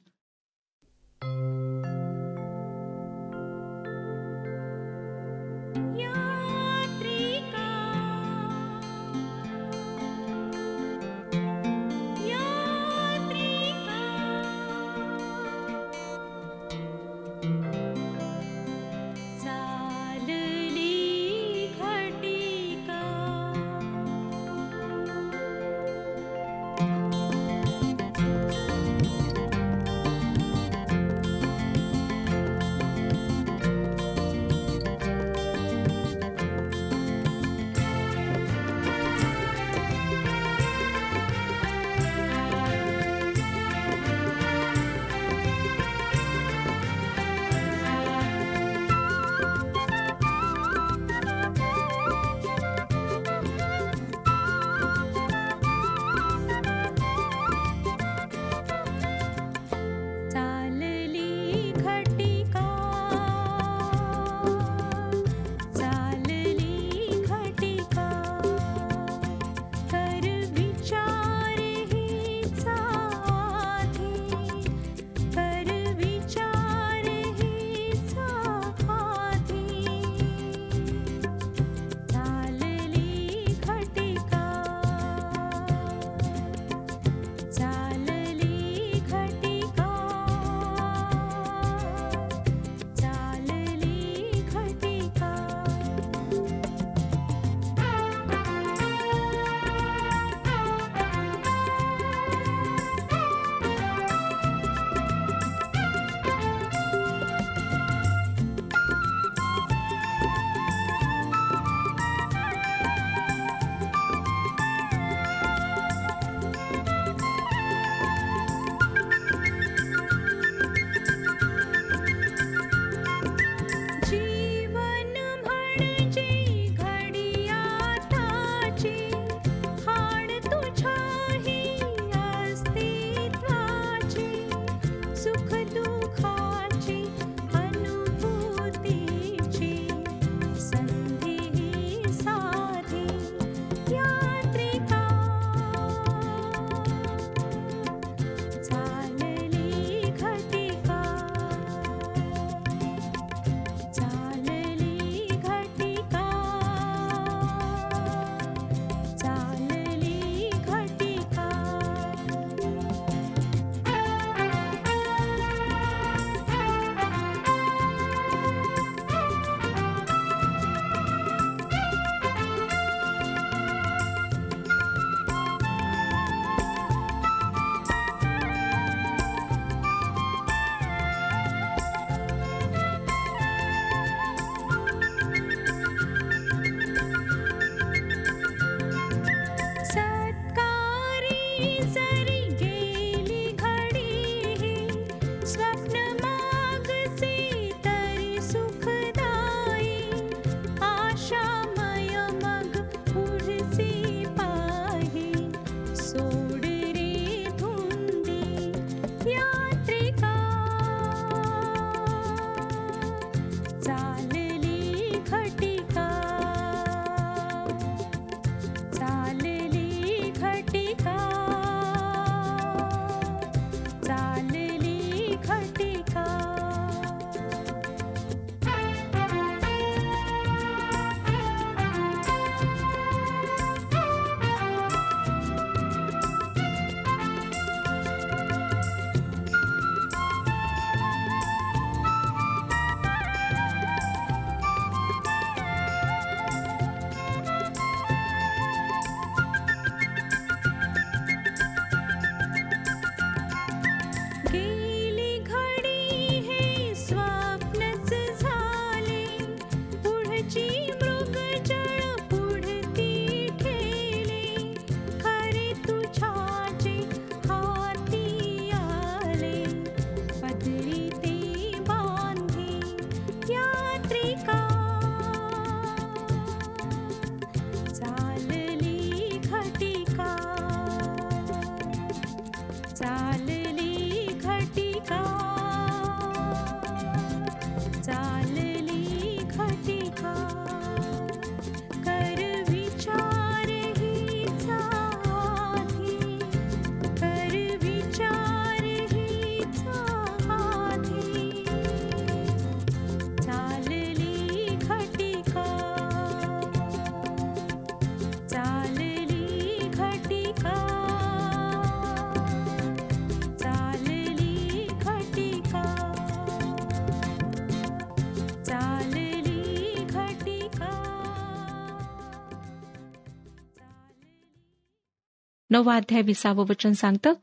नववा 325.70 325.96
अध्याय 325.96 326.22
विसावं 326.22 326.66
वचन 326.70 326.92
सांगतं 326.92 327.34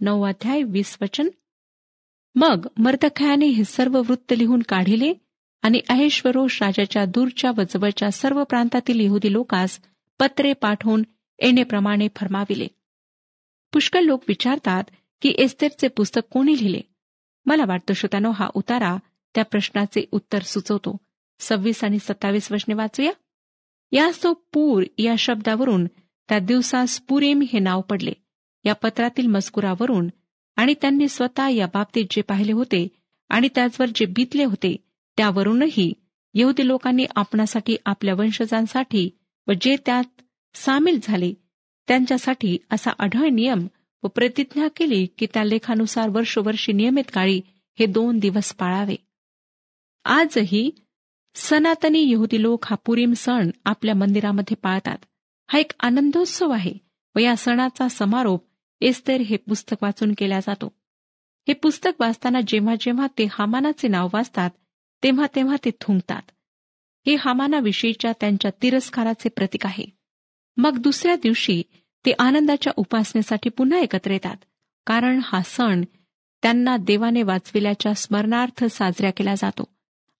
नववा 0.00 0.28
अध्याय 0.28 0.62
वीस 0.62 0.98
वचन. 1.00 1.28
मग 2.34 2.66
मर्दखयाने 2.78 3.46
हे 3.46 3.64
सर्व 3.64 3.98
वृत्त 3.98 4.34
लिहून 4.38 4.62
काढिले 4.68 5.14
आणि 5.62 5.80
अहेश्वरोष 5.88 6.62
राजाच्या 6.62 7.04
दूरच्या 7.04 7.50
व 7.50 7.62
जवळच्या 7.70 8.10
सर्व 8.10 8.44
प्रांतातील 8.44 9.00
यहुदी 9.00 9.32
लोकास 9.32 9.80
पत्रे 10.18 10.52
पाठवून 10.52 11.02
येणेप्रमाणे 11.38 12.08
फरमाविले. 12.16 12.66
पुष्कळ 13.72 14.00
लोक 14.00 14.24
विचारतात 14.28 14.84
की 15.22 15.34
एस्तेरचे 15.38 15.88
पुस्तक 15.88 16.20
कोणी 16.30 16.52
लिहिले? 16.52 16.80
मला 17.46 17.62
वाटतं 17.68 17.94
श्रोतानो 17.94 18.30
हा 18.30 18.48
उतारा 18.54 18.96
त्या 19.34 19.44
प्रश्नाचे 19.44 20.04
उत्तर 20.12 20.42
सुचवतो. 20.42 20.96
सव्वीस 21.38 21.84
आणि 21.84 21.98
सत्तावीस 21.98 22.52
वचने 22.52 22.74
वाचूया? 22.74 23.12
यास 23.92 24.22
तो 24.22 24.32
पूर 24.52 24.82
या 24.98 25.14
शब्दावरून 25.18 25.86
त्या 26.28 26.38
दिवसास 26.38 27.00
पुरेम 27.00 27.42
हे 27.52 27.58
नाव 27.58 27.80
पडले. 27.80 28.12
या 28.64 28.74
पत्रातील 28.74 29.26
मजकुरावरून 29.26 30.08
आणि 30.56 30.74
त्यांनी 30.74 31.08
स्वतः 31.08 31.48
या 31.48 31.66
बाबतीत 31.66 32.04
जे 32.10 32.22
पाहिले 32.22 32.52
होते 32.52 32.88
आणि 33.28 33.48
त्याचवर 33.54 33.86
जे 33.94 34.06
बितले 34.06 34.44
होते 34.44 34.76
त्यावरूनही 35.16 35.92
यहुदी 36.34 36.66
लोकांनी 36.66 37.04
आपणासाठी 37.16 37.76
आपल्या 37.84 38.14
वंशजांसाठी 38.14 39.10
व 39.46 39.52
जे 39.60 39.76
त्यात 39.86 40.22
सामील 40.54 40.98
झाले 41.02 41.32
त्यांच्यासाठी 41.88 42.58
असा 42.70 42.90
आढळ 42.98 43.28
नियम 43.28 43.66
व 44.02 44.08
प्रतिज्ञा 44.08 44.68
केली 44.76 45.06
की 45.06 45.26
त्या 45.34 45.44
लेखानुसार 45.44 46.08
वर्षोवर्षी 46.08 46.72
नियमित 46.72 47.04
काळी 47.12 47.40
हे 47.78 47.86
दोन 47.86 48.18
दिवस 48.18 48.52
पाळावे. 48.54 48.96
आजही 50.04 50.70
सनातनी 51.34 52.10
यहुदी 52.10 52.42
लोक 52.42 52.64
हा 52.64 52.76
पुरीम 52.76 53.12
सण 53.12 53.50
आपल्या 53.64 53.94
मंदिरामध्ये 53.94 54.56
पाळतात. 54.56 54.98
हा 55.48 55.58
एक 55.58 55.72
आनंदोत्सव 55.80 56.50
आहे 56.50 56.72
व 57.16 57.18
या 57.18 57.36
सणाचा 57.36 57.88
समारोप 57.88 58.44
एस्तेर 58.80 59.20
हे 59.20 59.36
पुस्तक 59.36 59.76
वाचून 59.82 60.14
केला 60.18 60.40
जातो. 60.40 60.72
हे 61.48 61.54
पुस्तक 61.54 62.00
वाचताना 62.00 62.40
जेव्हा 62.46 62.74
जेव्हा 62.80 63.06
ते 63.18 63.26
हामानाचे 63.30 63.88
नाव 63.88 64.08
वाचतात 64.12 64.50
तेव्हा 65.02 65.26
तेव्हा 65.36 65.56
ते 65.64 65.70
थुंकतात. 65.80 66.22
हे 67.06 67.14
हामानाविषयीच्या 67.14 68.12
त्यांच्या 68.20 68.50
तिरस्काराचे 68.62 69.28
प्रतीक 69.28 69.66
आहे. 69.66 69.84
मग 70.56 70.78
दुसऱ्या 70.78 71.16
दिवशी 71.16 71.62
ते 72.06 72.12
आनंदाच्या 72.18 72.72
उपासनेसाठी 72.76 73.48
पुन्हा 73.48 73.78
एकत्र 73.78 74.10
येतात 74.10 74.36
कारण 74.86 75.20
हा 75.24 75.42
सण 75.42 75.84
त्यांना 76.42 76.76
देवाने 76.76 77.22
वाचविल्याच्या 77.22 77.94
स्मरणार्थ 77.94 78.64
साजरा 78.64 79.10
केला 79.10 79.34
जातो. 79.34 79.64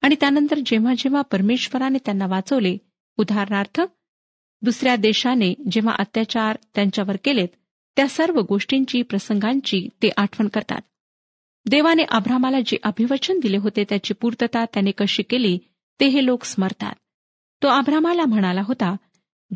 आणि 0.03 0.15
त्यानंतर 0.21 0.59
जेव्हा 0.67 0.95
जेव्हा 0.99 1.23
परमेश्वराने 1.23 1.99
त्यांना 2.05 2.27
वाचवले 2.27 2.79
उदाहरणार्थ 3.17 3.81
दुसऱ्या 4.67 4.97
देशाने 4.97 5.55
जेव्हा 5.71 5.95
अत्याचार 5.99 6.57
त्यांच्यावर 6.75 7.17
केलेत 7.25 7.49
त्या 7.97 8.09
सर्व 8.09 8.41
गोष्टींची 8.41 9.03
प्रसंगांची 9.03 9.89
ते 10.03 10.11
आठवण 10.17 10.49
करतात. 10.49 10.81
देवाने 11.67 12.03
आभ्रामाला 12.09 12.61
जे 12.67 12.77
अभिवचन 12.83 13.39
दिले 13.39 13.57
होते 13.57 13.85
त्याची 13.85 14.15
पूर्तता 14.15 14.65
त्याने 14.65 14.91
कशी 14.91 15.23
केली 15.23 15.59
ते 16.01 16.07
हे 16.07 16.25
लोक 16.27 16.45
स्मरतात. 16.45 16.95
तो 17.63 17.69
आभ्रामाला 17.69 18.25
म्हणाला 18.25 18.63
होता 18.65 18.97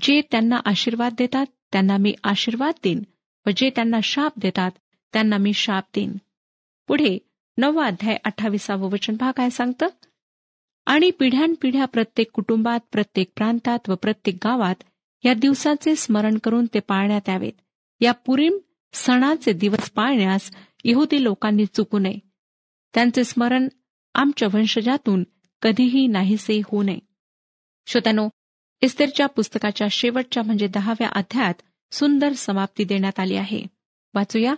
जे 0.02 0.20
त्यांना 0.30 0.60
आशीर्वाद 0.64 1.14
देतात 1.18 1.46
त्यांना 1.72 1.96
मी 1.96 2.14
आशीर्वाद 2.24 2.74
देईन 2.84 3.02
व 3.46 3.50
जे 3.56 3.70
त्यांना 3.70 3.98
शाप 4.02 4.32
देतात 4.36 4.70
त्यांना 5.12 5.36
मी 5.36 5.52
शाप 5.52 5.84
देईन. 5.94 6.16
पुढे 6.88 7.18
नववा 7.58 7.86
अध्याय 7.86 8.16
अठ्ठावीसावं 8.24 8.90
वचन 8.90 9.16
भाग 9.16 9.32
काय 9.36 9.50
सांगतं? 9.50 9.86
आणि 10.86 11.10
पिढ्यानपिढ्या 11.10 11.84
प्रत्येक 11.84 12.30
कुटुंबात 12.30 12.80
प्रत्येक 12.92 13.30
प्रांतात 13.36 13.78
व 13.88 13.94
प्रत्येक 13.94 14.36
गावात 14.44 14.82
या 15.24 15.34
दिवसाचे 15.34 15.96
स्मरण 15.96 16.38
करून 16.38 16.66
ते 16.74 16.80
पाळण्यात 16.80 17.28
यावेत. 17.28 17.52
या 18.00 18.12
पुरीम 18.12 18.58
सणाचे 18.92 19.52
दिवस 19.52 19.90
पाळण्यास 19.90 20.50
यहुदी 20.84 21.24
लोकांनी 21.24 21.66
चुकू 21.66 21.98
नये. 21.98 22.18
त्यांचे 22.94 23.24
स्मरण 23.24 23.68
आमच्या 24.14 24.48
वंशजातून 24.54 25.24
कधीही 25.62 26.06
नाहीसे 26.06 26.60
होऊ 26.64 26.82
नये. 26.82 26.98
श्रोत्यानो 27.86 28.28
इस्तेरच्या 28.80 29.26
पुस्तकाच्या 29.26 29.86
शेवटच्या 29.90 30.42
म्हणजे 30.42 30.66
दहाव्या 30.66 31.08
अध्यायात 31.08 31.54
सुंदर 31.90 32.32
समाप्ती 32.32 32.84
देण्यात 32.84 33.20
आली 33.20 33.36
आहे. 33.36 33.62
वाचूया 34.14 34.54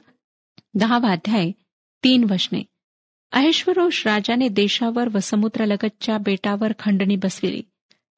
दहावा 0.75 1.13
अध्याय 1.13 1.51
तीन 2.05 2.27
वशने 2.31 2.63
अहेश्वरोष 3.33 4.07
राजाने 4.07 4.49
देशावर 4.49 5.09
व 5.15 5.19
समुद्रलगतच्या 5.19 6.19
बेटावर 6.19 6.73
खंडणी 6.79 7.17
बसविली. 7.17 7.63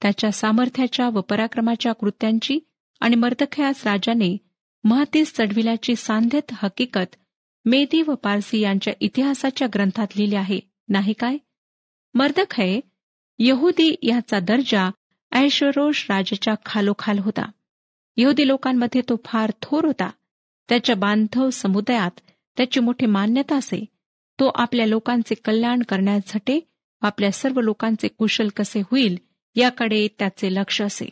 त्याच्या 0.02 0.32
सामर्थ्याच्या 0.32 1.08
व 1.08 1.20
पराक्रमाच्या 1.20 1.92
कृत्यांची 1.92 2.58
आणि 3.00 3.16
मर्दखयास 3.16 3.86
राजाने 3.86 4.36
महतीस 4.84 5.34
चढविल्याची 5.34 5.96
सांध्यत 5.96 6.52
हकीकत 6.52 7.16
मेदी 7.64 8.02
व 8.02 8.14
पारसी 8.14 8.60
यांच्या 8.60 8.92
इतिहासाच्या 9.00 9.68
ग्रंथात 9.74 10.06
लिहिली 10.16 10.34
आहे. 10.34 10.60
नाही 10.88 11.12
काय? 11.12 11.36
मर्दखय 12.14 12.80
यहुदी 13.38 13.94
याचा 14.02 14.40
दर्जा 14.40 14.90
ऐश्वरोष 15.32 16.10
राजाच्या 16.10 16.54
खालोखाल 16.66 17.18
होता. 17.18 17.50
यहुदी 18.16 18.48
लोकांमध्ये 18.48 19.00
तो 19.00 19.16
फार 19.24 19.50
थोर 19.62 19.84
होता. 19.84 20.10
त्याच्या 20.68 20.96
बांधव 20.96 21.50
समुदायात 21.50 22.20
त्याची 22.56 22.80
मोठी 22.80 23.06
मान्यता 23.06 23.56
असे. 23.56 23.84
तो 24.40 24.50
आपल्या 24.54 24.86
लोकांचे 24.86 25.34
कल्याण 25.34 25.82
करण्यासाठी 25.82 26.52
झटे 26.52 26.68
आपल्या 27.00 27.30
सर्व 27.32 27.60
लोकांचे 27.60 28.08
कुशल 28.08 28.48
कसे 28.48 28.80
होईल 28.80 29.18
याकडे 29.54 30.08
त्याचे 30.18 30.54
लक्ष 30.54 30.82
असे. 30.82 31.08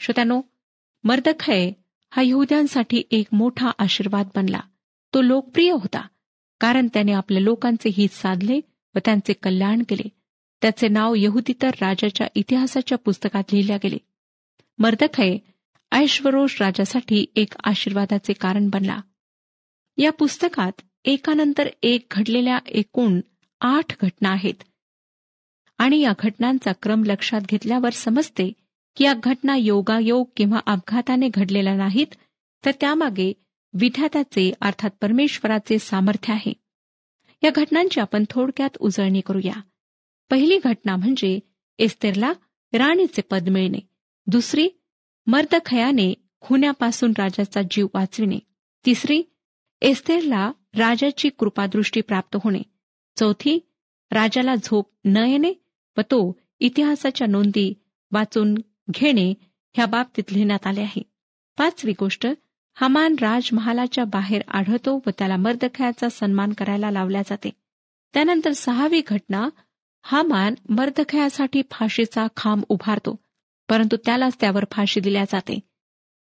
श्रोत्यानो 0.00 0.40
मर्दखय 1.04 1.70
हा 2.10 2.22
यहुद्यांसाठी 2.22 3.02
एक 3.10 3.26
मोठा 3.32 3.70
आशीर्वाद 3.78 4.28
बनला. 4.36 4.60
तो 5.14 5.22
लोकप्रिय 5.22 5.70
होता 5.70 6.08
कारण 6.60 6.88
त्याने 6.94 7.12
आपल्या 7.12 7.42
लोकांचे 7.42 7.88
हित 7.88 8.08
साधले 8.08 8.60
व 8.94 8.98
त्यांचे 9.04 9.32
कल्याण 9.32 9.82
केले. 9.88 10.08
त्याचे 10.62 10.88
नाव 10.88 11.14
यहुदीतर 11.16 11.68
राजाच्या 11.68 12.26
इतिहासाच्या 12.34 12.98
पुस्तकात 12.98 13.42
लिहिल्या 13.52 13.76
गेले. 13.76 13.98
मर्दखय 14.78 15.36
ऐश्वरोष 15.92 16.62
राजासाठी 16.62 17.26
एक 17.36 17.52
आशीर्वादाचे 17.64 18.32
कारण 18.32 18.68
बनला. 18.68 19.00
या 19.96 20.12
पुस्तकात 20.12 20.72
एकानंतर 21.04 21.68
एक 21.82 22.06
घडलेल्या 22.10 22.58
एकूण 22.68 23.20
आठ 23.60 24.00
घटना 24.02 24.28
आहेत. 24.28 24.54
आणि 25.78 26.00
या 26.00 26.12
घटनांचा 26.18 26.72
क्रम 26.72 27.04
लक्षात 27.04 27.40
घेतल्यावर 27.40 27.90
समजते 27.90 28.52
की 28.96 29.04
या 29.04 29.14
घटना 29.24 29.56
योगायोग 29.56 30.26
किंवा 30.36 30.60
अपघाताने 30.66 31.28
घडलेल्या 31.28 31.74
नाहीत 31.74 32.06
तर 32.64 32.70
त्यामागे 32.80 33.32
विधात्याचे 33.72 34.52
अर्थात 34.60 34.90
परमेश्वराचे 35.00 35.78
सामर्थ्य 35.78 36.32
आहे. 36.32 36.52
या 37.42 37.50
घटनांची 37.54 38.00
आपण 38.00 38.24
थोडक्यात 38.30 38.76
उजळणी 38.80 39.20
करूया. 39.20 39.60
पहिली 40.30 40.58
घटना 40.64 40.96
म्हणजे 40.96 41.38
एस्तेरला 41.78 42.32
राणीचे 42.72 43.22
पद 43.22 43.48
मिळणे. 43.48 43.78
दुसरी 44.26 44.68
मर्दखयाने 45.26 46.14
खुन्यापासून 46.40 47.12
राजाचा 47.18 47.60
जीव 47.70 47.86
वाचविणे. 47.94 48.38
तिसरी 48.86 49.22
एस्तेरला 49.80 50.52
राजाची 50.74 51.28
कृपादृष्टी 51.28 52.00
प्राप्त 52.00 52.36
होणे. 52.44 52.62
चौथी 53.16 53.58
राजाला 54.10 54.54
झोप 54.54 54.90
न 55.04 55.16
येणे. 55.16 55.52
व 55.96 56.00
तो 56.00 56.38
इतिहासाच्या 56.60 57.26
नोंदी 57.26 57.72
वाचून 58.12 58.54
घेणे 58.90 59.34
ह्या 59.74 59.86
बाबतीत 59.86 60.32
लिहिण्यात 60.32 60.66
आले 60.66 60.80
आहे. 60.80 61.02
पाचवी 61.58 61.92
गोष्ट 62.00 62.26
हमान 62.74 63.14
राजमहालाच्या 63.20 64.04
बाहेर 64.04 64.42
आढळतो 64.48 64.96
व 65.06 65.10
त्याला 65.18 65.36
मर्दखयाचा 65.36 66.08
सन्मान 66.08 66.52
करायला 66.52 66.90
लावल्या 66.90 67.22
जाते. 67.22 67.50
त्यानंतर 68.14 68.52
सहावी 68.52 69.00
घटना 69.06 69.48
हामान 70.02 70.54
मर्दखयासाठी 70.68 71.62
फाशीचा 71.70 72.26
खांब 72.36 72.62
उभारतो 72.68 73.16
परंतु 73.68 73.96
त्यालाच 73.96 74.36
त्यावर 74.40 74.64
फाशी 74.70 75.00
दिल्या 75.00 75.24
जाते. 75.24 75.58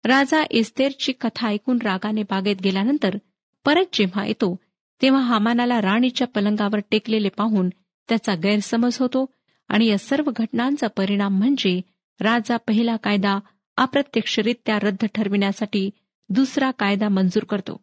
राजा 0.04 0.42
इस्तेरची 0.50 1.12
कथा 1.12 1.48
ऐकून 1.48 1.78
रागाने 1.82 2.22
बागेत 2.22 2.56
गेल्यानंतर 2.64 3.16
परत 3.64 3.84
जेव्हा 3.92 4.26
येतो 4.26 4.56
तेव्हा 5.02 5.20
हामानाला 5.20 5.80
राणीच्या 5.80 6.26
पलंगावर 6.26 6.78
टेकलेले 6.90 7.28
पाहून 7.28 7.68
त्याचा 8.08 8.34
गैरसमज 8.34 8.96
होतो 9.00 9.24
आणि 9.72 9.86
या 9.86 9.98
सर्व 9.98 10.30
घटनांचा 10.36 10.86
परिणाम 10.86 11.38
म्हणजे 11.38 11.80
राजा 12.20 12.56
पहिला 12.56 12.96
कायदा 12.96 13.38
अप्रत्यक्षरित्या 13.76 14.78
रद्द 14.78 15.04
ठरविण्यासाठी 15.14 15.90
दुसरा 16.28 16.70
कायदा 16.70 17.08
मंजूर 17.08 17.44
करतो. 17.44 17.80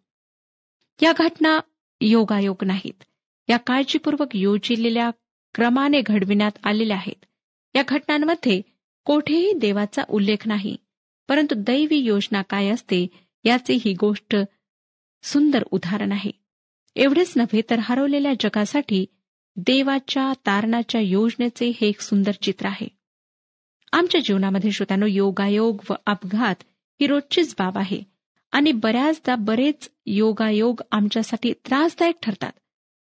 या 1.02 1.14
घटना 1.18 1.60
योगायोग 2.02 2.64
नाहीत. 2.64 3.04
या 3.50 3.58
काळजीपूर्वक 3.58 4.36
योजिलेल्या 4.36 5.10
क्रमाने 5.56 6.02
घडविण्यात 6.02 6.52
आलेल्या 6.64 6.98
आहेत. 6.98 7.26
या 7.76 7.84
घटनांमध्ये 7.88 8.62
कोठेही 9.06 9.54
देवाचा 9.54 10.04
उल्लेख 10.10 10.48
नाही 10.48 10.76
परंतु 11.28 11.56
दैवी 11.58 11.98
योजना 11.98 12.42
काय 12.42 12.70
असते 12.70 13.08
याचे 13.44 13.74
ही 13.74 13.94
गोष्ट 13.94 14.36
सुंदर 15.24 15.64
उदाहरण 15.72 16.12
आहे. 16.12 16.32
एवढेच 16.96 17.34
नव्हे 17.36 17.62
तर 17.70 17.80
हरवलेल्या 17.80 18.34
जगासाठी 18.40 19.06
देवाच्या 19.68 20.34
तारणाच्या 20.46 21.02
योजनेचे 21.02 21.72
हे 21.82 21.88
एक 21.88 22.02
सुंदर 22.02 22.32
चित्र 22.42 22.66
आहे. 22.66 22.88
आमच्या 23.92 24.22
जीवनामध्ये 24.22 24.72
श्रोत्यानो 24.72 25.06
योगायोग 25.06 25.82
व 25.90 25.94
अपघात 26.06 26.56
ही 27.02 27.08
रोजचीच 27.08 27.56
बाब 27.60 27.78
आहे 27.78 28.02
आणि 28.52 28.72
बऱ्याचदा 28.72 29.36
बरेच 29.36 29.90
योगायोग 30.06 30.82
आमच्यासाठी 30.92 31.54
त्रासदायक 31.54 32.16
ठरतात. 32.24 32.52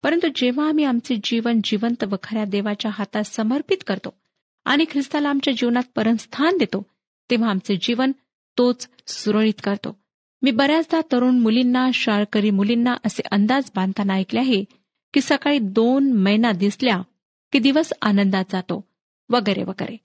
परंतु 0.03 0.27
जेव्हा 0.35 0.67
आम्ही 0.67 0.83
आमचे 0.83 1.15
जीवन 1.23 1.59
जिवंत 1.63 2.03
व 2.03 2.15
खऱ्या 2.23 2.45
देवाच्या 2.45 2.91
हातात 2.93 3.23
समर्पित 3.23 3.77
करतो 3.87 4.13
आणि 4.65 4.85
ख्रिस्ताला 4.89 5.29
आमच्या 5.29 5.53
जीवनात 5.57 5.83
परमस्थान 5.95 6.57
देतो 6.57 6.85
तेव्हा 7.29 7.49
आमचे 7.49 7.75
जीवन 7.75 8.11
तोच 8.57 8.89
सुरळीत 9.07 9.61
करतो. 9.63 9.97
मी 10.41 10.51
बऱ्याचदा 10.51 11.01
तरुण 11.11 11.39
मुलींना 11.39 11.89
शाळकरी 11.93 12.49
मुलींना 12.49 12.95
असे 13.05 13.21
अंदाज 13.31 13.71
बांधताना 13.75 14.13
ऐकले 14.13 14.39
आहे 14.39 14.63
की 15.13 15.21
सकाळी 15.21 15.59
दोन 15.59 16.13
महिना 16.13 16.51
दिसल्या 16.51 17.01
की 17.51 17.59
दिवस 17.59 17.93
आनंदात 18.01 18.45
जातो 18.51 18.87
वगैरे 19.29 19.63
वगैरे. 19.63 19.97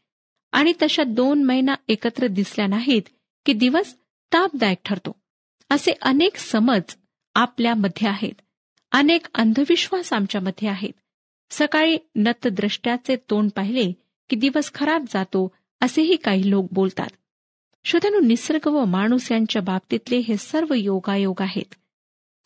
आणि 0.53 0.73
तशा 0.83 1.03
दोन 1.03 1.44
महिना 1.44 1.75
एकत्र 1.88 2.27
दिसल्या 2.27 2.66
नाहीत 2.66 3.03
की 3.47 3.53
दिवस 3.53 3.94
तापदायक 4.33 4.79
ठरतो. 4.85 5.16
असे 5.71 5.92
अनेक 6.03 6.37
समज 6.37 6.97
आपल्यामध्ये 7.35 8.09
आहेत. 8.09 8.40
अनेक 8.92 9.27
अंधविश्वास 9.35 10.12
आमच्यामध्ये 10.12 10.68
आहेत. 10.68 10.92
सकाळी 11.51 11.99
नतद्रष्ट्याचे 12.16 13.16
तोंड 13.16 13.51
पाहिले 13.51 13.92
की 14.31 14.37
दिवस 14.37 14.73
खराब 14.75 15.05
जातो 15.11 15.55
असेही 15.81 16.16
काही 16.16 16.51
लोक 16.51 16.68
बोलतात. 16.73 17.09
श्रोत्यानो 17.85 18.21
निसर्ग 18.21 18.66
व 18.66 18.85
माणूस 18.85 19.33
यांच्या 19.33 19.62
बाबतीतले 19.62 20.16
हे 20.16 20.37
सर्व 20.37 20.75
योगायोग 20.75 21.42
आहेत. 21.42 21.75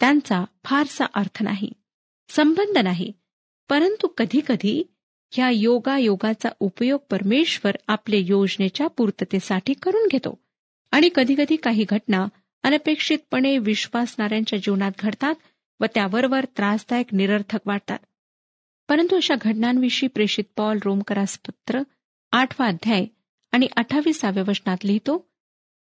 त्यांचा 0.00 0.44
फारसा 0.64 1.04
अर्थ 1.14 1.42
नाही. 1.42 1.72
संबंध 2.30 2.78
नाही. 2.78 3.12
परंतु 3.70 4.08
कधीकधी 4.08 4.82
ह्या 5.32 5.48
योगायोगाचा 5.50 6.48
उपयोग 6.60 7.00
परमेश्वर 7.10 7.76
आपले 7.88 8.18
योजनेच्या 8.18 8.86
पूर्ततेसाठी 8.86 9.72
करून 9.72 10.06
घेतो. 10.10 10.38
आणि 10.92 11.08
कधीकधी 11.14 11.56
काही 11.56 11.84
घटना 11.88 12.24
अनपेक्षितपणे 12.64 13.58
विश्वासणाऱ्यांच्या 13.58 14.58
जीवनात 14.58 14.92
घडतात 14.98 15.34
व 15.80 15.84
त्याबरोबर 15.94 16.44
त्रासदायक 16.56 17.14
निरर्थक 17.14 17.60
वाटतात 17.66 17.98
परंतु 18.88 19.16
अशा 19.16 19.34
घटनांविषयी 19.40 20.08
प्रेषित 20.08 20.44
पॉल 20.56 20.78
रोमकरास 20.84 21.38
पत्र 21.38 21.80
आठवा 22.32 22.66
अध्याय 22.66 23.06
आणि 23.52 23.68
अठ्ठावीसाव्या 23.76 24.44
वचनात 24.48 24.84
लिहितो 24.84 25.16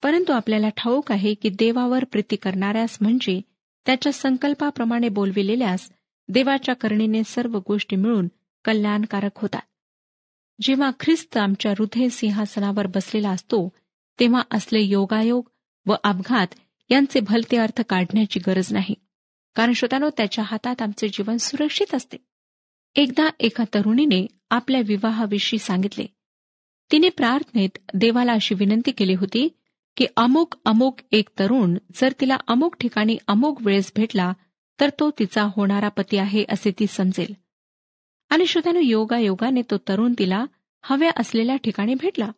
परंतु 0.02 0.32
आपल्याला 0.32 0.68
ठाऊक 0.68 1.12
आहे 1.12 1.34
की 1.34 1.48
देवावर 1.48 2.04
प्रीती 2.04 2.36
करणाऱ्यास 2.36 2.98
म्हणजे 3.00 3.40
त्याच्या 3.86 4.12
संकल्पाप्रमाणे 4.12 5.08
बोलविलेल्यास 5.08 5.90
देवाच्या 6.28 6.74
करणीने 6.74 7.22
सर्व 7.24 7.58
गोष्टी 7.68 7.96
मिळून 7.96 8.28
कल्याणकारक 8.64 9.38
होतात. 9.38 9.62
जेव्हा 10.60 10.90
ख्रिस्त 11.00 11.36
आमच्या 11.36 11.72
हृदय 11.78 12.08
सिंहासनावर 12.08 12.86
बसलेला 12.86 13.30
असतो 13.30 13.68
तेव्हा 14.20 14.42
असले 14.50 14.80
योगायोग 14.80 15.48
व 15.86 15.94
अपघात 16.04 16.46
यांचे 16.90 17.20
भलते 17.20 17.56
अर्थ 17.56 17.80
काढण्याची 17.88 18.40
गरज 18.46 18.72
नाही. 18.72 18.94
कारण 19.54 19.72
श्रोतानो 19.72 20.10
त्याच्या 20.16 20.44
हातात 20.46 20.82
आमचे 20.82 21.08
जीवन 21.08 21.36
सुरक्षित 21.36 21.94
असते. 21.94 22.16
एकदा 22.94 23.28
एका 23.40 23.64
तरुणीने 23.74 24.26
आपल्या 24.50 24.80
विवाहाविषयी 24.86 25.58
सांगितले. 25.58 26.06
तिने 26.92 27.08
प्रार्थनेत 27.08 27.78
देवाला 27.94 28.32
अशी 28.32 28.54
विनंती 28.54 28.90
केली 28.90 29.14
होती 29.14 29.48
की 29.96 30.06
अमुक 30.16 30.54
अमुक 30.64 31.00
एक 31.12 31.28
तरुण 31.38 31.74
जर 31.94 32.12
तिला 32.20 32.36
अमुक 32.48 32.76
ठिकाणी 32.80 33.16
अमुक 33.28 33.62
वेळेस 33.62 33.92
भेटला 33.96 34.32
तर 34.80 34.90
तो 35.00 35.10
तिचा 35.10 35.48
होणारा 35.56 35.88
पती 35.88 36.16
आहे 36.16 36.44
असे 36.48 36.70
ती 36.70 36.86
समजेल. 36.86 37.34
आणि 38.30 38.46
श्रोत्यानं 38.46 38.80
योगायोगाने 38.80 39.62
तो 39.62 39.76
तरुण 39.78 40.14
तिला 40.18 40.44
हव्या 40.82 41.10
असलेल्या 41.16 41.56
ठिकाणी 41.56 41.94
भेटला. 41.94 42.32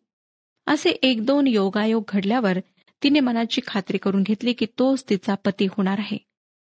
असे 0.67 0.91
एक 0.91 1.27
दोन 1.27 1.47
योगायोग 1.47 2.05
घडल्यावर 2.09 2.59
तिने 3.03 3.21
मनाची 3.21 3.61
खात्री 3.67 3.99
करून 3.99 4.23
घेतली 4.23 4.53
की 4.53 4.67
तोच 4.79 5.05
तिचा 5.09 5.35
पती 5.35 5.67
होणार 5.67 5.99
आहे. 5.99 6.19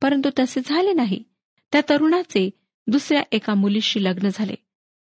परंतु 0.03 0.31
तसे 0.39 0.61
झाले 0.65 0.93
नाही. 0.93 1.23
त्या 1.73 1.81
तरुणाचे 1.89 2.51
दुसऱ्या 2.87 3.23
एका 3.33 3.55
मुलीशी 3.55 4.05
लग्न 4.05 4.29
झाले. 4.33 4.55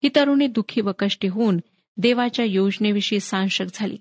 ही 0.03 0.11
तरुणी 0.17 0.47
दुःखी 0.47 0.81
व 0.81 0.91
कष्टी 0.99 1.29
होऊन 1.29 1.59
देवाच्या 1.97 2.45
योजनेविषयी 2.45 3.21
सांशक 3.21 3.65
झाली. 3.75 3.99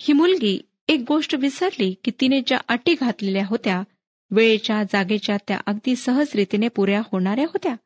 ही 0.00 0.12
मुलगी 0.12 0.62
एक 0.88 1.04
गोष्ट 1.08 1.34
विसरली 1.34 1.94
की 2.04 2.10
तिने 2.20 2.40
ज्या 2.46 2.58
अटी 2.68 2.94
घातलेल्या 3.00 3.46
होत्या 3.46 3.82
वेळेच्या 4.30 4.82
जागेच्या 4.82 5.36
त्या 5.48 5.60
अगदी 5.66 5.96
सहज 5.96 6.26
रीतीने 6.34 6.68
पुऱ्या 6.68 7.02
होणाऱ्या 7.12 7.44
होत्या. 7.44 7.76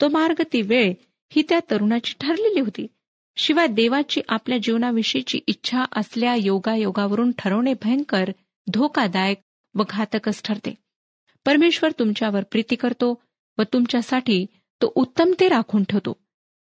तो 0.00 0.08
मार्ग 0.08 0.42
ती 0.52 0.62
वेळ 0.62 0.92
ही 1.28 1.42
त्या 1.48 1.60
तरुणाची 1.70 2.14
ठरलेली 2.20 2.60
होती. 2.60 2.86
शिवाय 3.36 3.66
देवाची 3.66 4.20
आपल्या 4.28 4.58
जीवनाविषयीची 4.58 5.40
इच्छा 5.46 5.84
असल्या 5.92 6.34
योगायोगावरून 6.34 7.32
ठरवणे 7.38 7.74
भयंकर 7.74 8.28
धोकादायक 8.72 9.38
व 9.74 9.82
घातकच 9.88 10.42
ठरते. 10.42 10.74
परमेश्वर 11.46 11.90
तुमच्यावर 11.98 12.42
प्रीती 12.42 12.76
करतो 12.76 13.22
व 13.58 13.62
तुमच्यासाठी 13.72 14.46
तो 14.82 14.92
उत्तम 14.94 15.32
ते 15.40 15.48
राखून 15.48 15.84
ठेवतो. 15.84 16.16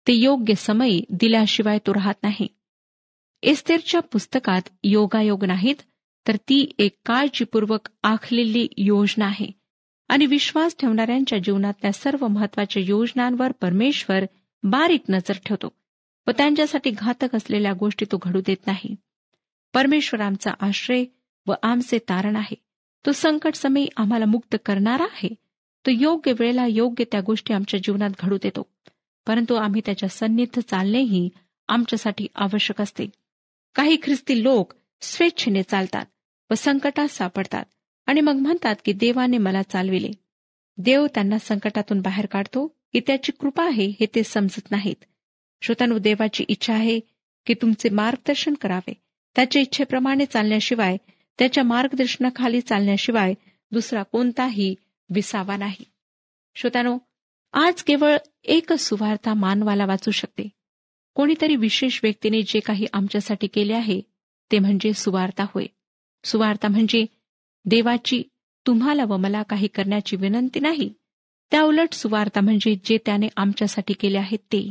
ते 0.09 0.13
योग्य 0.13 0.55
समयी 0.55 1.05
दिल्याशिवाय 1.11 1.79
तो 1.79 1.95
राहत 1.95 2.15
नाही. 2.23 2.47
एस्तेरच्या 3.43 4.01
पुस्तकात 4.01 4.63
योगायोग 4.83 5.45
नाहीत 5.45 5.75
तर 6.29 6.37
ती 6.37 6.73
एक 6.79 6.99
काळजीपूर्वक 7.07 7.89
आखलेली 8.03 8.69
योजना 8.77 9.27
आहे. 9.27 9.61
आणि 10.09 10.27
विश्वास 10.27 10.77
ठेवणाऱ्यांच्या 10.79 11.39
जीवनातल्या 11.39 11.93
सर्व 11.93 12.27
महत्त्वाच्या 12.27 12.83
योजनांवर 12.87 13.53
परमेश्वर 13.53 14.25
बारीक 14.63 15.01
नजर 15.09 15.33
ठेवतो 15.47 15.73
व 16.27 16.31
त्यांच्यासाठी 16.31 16.91
घातक 16.91 17.37
असलेल्या 17.37 17.73
गोष्टी 17.73 18.07
तो 18.13 18.19
घडू 18.23 18.41
देत 18.47 18.67
नाही. 18.67 18.97
परमेश्वर 19.75 20.21
आमचा 20.21 20.51
आश्रय 20.61 21.05
व 21.47 21.55
आमचे 21.63 21.99
तारण 21.99 22.37
आहे. 22.37 22.55
तो 23.07 23.13
संकट 23.13 23.55
समयी 23.55 23.89
आम्हाला 23.97 24.25
मुक्त 24.25 24.57
करणारा 24.65 25.05
आहे. 25.05 25.35
तो 25.87 25.91
योग्य 25.91 26.33
वेळेला 26.39 26.67
योग्य 26.67 27.05
त्या 27.05 27.21
गोष्टी 27.21 27.55
आमच्या 27.55 27.81
जीवनात 27.81 28.11
घडू 28.23 28.37
देतो. 28.43 28.67
परंतु 29.27 29.55
आम्ही 29.55 29.81
त्याच्या 29.87 30.09
सन्निध 30.09 30.59
चालणेही 30.59 31.29
आमच्यासाठी 31.69 32.27
आवश्यक 32.35 32.81
असते. 32.81 33.07
काही 33.75 33.97
ख्रिस्ती 34.03 34.43
लोक 34.43 34.73
स्वेच्छेने 35.03 35.63
चालतात 35.63 36.07
व 36.51 36.55
संकटात 36.55 37.09
सापडतात 37.09 37.65
आणि 38.07 38.21
मग 38.21 38.33
म्हणतात 38.33 38.75
की 38.85 38.93
देवाने 38.93 39.39
मला 39.39 39.63
चालविले. 39.63 40.11
देव 40.79 41.07
त्यांना 41.07 41.39
संकटातून 41.39 42.01
बाहेर 42.01 42.27
काढतो 42.27 42.67
की 42.67 43.01
त्याची 43.01 43.33
कृपा 43.33 43.67
आहे 43.67 43.87
हे 43.87 44.07
ते 44.15 44.23
समजत 44.23 44.71
नाहीत. 44.71 45.05
श्रोतानु 45.63 45.99
देवाची 45.99 46.45
इच्छा 46.49 46.75
आहे 46.75 47.01
की 47.47 47.55
तुमचे 47.55 47.89
मार्गदर्शन 47.89 48.55
करावे. 48.55 48.93
त्याच्या 49.37 49.63
इच्छेप्रमाणे 49.63 50.27
चालण्याशिवाय 50.27 50.97
त्याच्या 51.39 51.65
मार्गदर्शनाखाली 51.65 52.61
चालण्याशिवाय 52.61 53.35
दुसरा 53.73 54.03
कोणताही 54.03 54.75
विसावा 55.11 55.57
नाही. 55.57 55.85
श्रोतानो 56.55 56.99
आज 57.53 57.83
केवळ 57.83 58.17
एकच 58.45 58.81
सुवार्ता 58.81 59.35
मानवाला 59.35 59.87
वाचू 59.87 60.11
शकते. 60.11 60.49
कोणीतरी 61.15 61.57
विशेष 61.57 62.01
व्यक्तीने 62.03 62.43
जे 62.43 62.61
काही 62.61 62.87
आमच्यासाठी 62.93 63.47
केले 63.47 63.73
आहे 63.73 64.01
ते 64.53 64.59
म्हणजे 64.59 64.93
सुवार्ता 64.93 65.45
होय. 65.55 65.67
सुवार्ता 66.25 66.69
म्हणजे 66.69 67.05
देवाची 67.65 68.23
तुम्हाला 68.67 69.05
व 69.05 69.17
मला 69.17 69.43
काही 69.43 69.67
करण्याची 69.67 70.17
विनंती 70.17 70.61
नाही. 70.61 70.93
त्या 71.51 71.63
उलट 71.63 71.95
सुवार्ता 71.95 72.41
म्हणजे 72.41 72.75
जे 72.85 72.99
त्याने 73.07 73.29
आमच्यासाठी 73.37 73.93
केले 73.93 74.19
आहे 74.19 74.37
ते. 74.37 74.71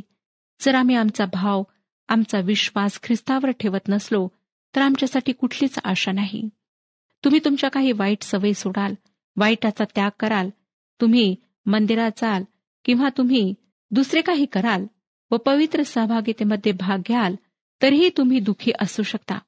जर 0.61 0.75
आम्ही 0.75 0.95
आमचा 0.95 1.25
भाव 1.25 1.63
आमचा 2.09 2.39
विश्वास 2.39 2.99
ख्रिस्तावर 3.03 3.51
ठेवत 3.51 3.89
नसलो 3.89 4.27
तर 4.75 4.81
आमच्यासाठी 4.81 5.31
कुठलीच 5.31 5.79
आशा 5.83 6.11
नाही. 6.11 6.49
तुम्ही 7.23 7.39
तुमच्या 7.45 7.69
काही 7.69 7.91
वाईट 7.91 8.23
सवयी 8.23 8.53
सोडाल 8.53 8.93
वाईटाचा 9.35 9.83
त्याग 9.95 10.11
कराल 10.19 10.49
तुम्ही 11.01 11.35
मंदिरात 11.65 12.11
जाल 12.17 12.43
किंवा 12.85 13.09
तुम्ही 13.17 13.53
दुसरे 13.91 14.21
काही 14.21 14.45
कराल 14.45 14.85
व 15.31 15.37
पवित्र 15.37 15.83
सहभागितेमध्ये 15.83 16.71
भाग 16.71 16.99
घ्याल 17.07 17.35
तरीही 17.81 18.09
तुम्ही 18.17 18.39
दुःखी 18.39 18.71
असू 18.79 19.03
शकता. 19.03 19.39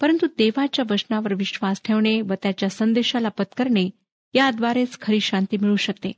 परंतु 0.00 0.26
देवाच्या 0.38 0.84
वचनावर 0.90 1.34
विश्वास 1.34 1.80
ठेवणे 1.84 2.20
व 2.20 2.34
त्याच्या 2.42 2.68
संदेशाला 2.68 3.28
पत्करणे 3.28 3.90
याद्वारेच 4.34 5.00
खरी 5.00 5.20
शांती 5.20 5.56
मिळू 5.56 5.76
शकते. 5.76 6.12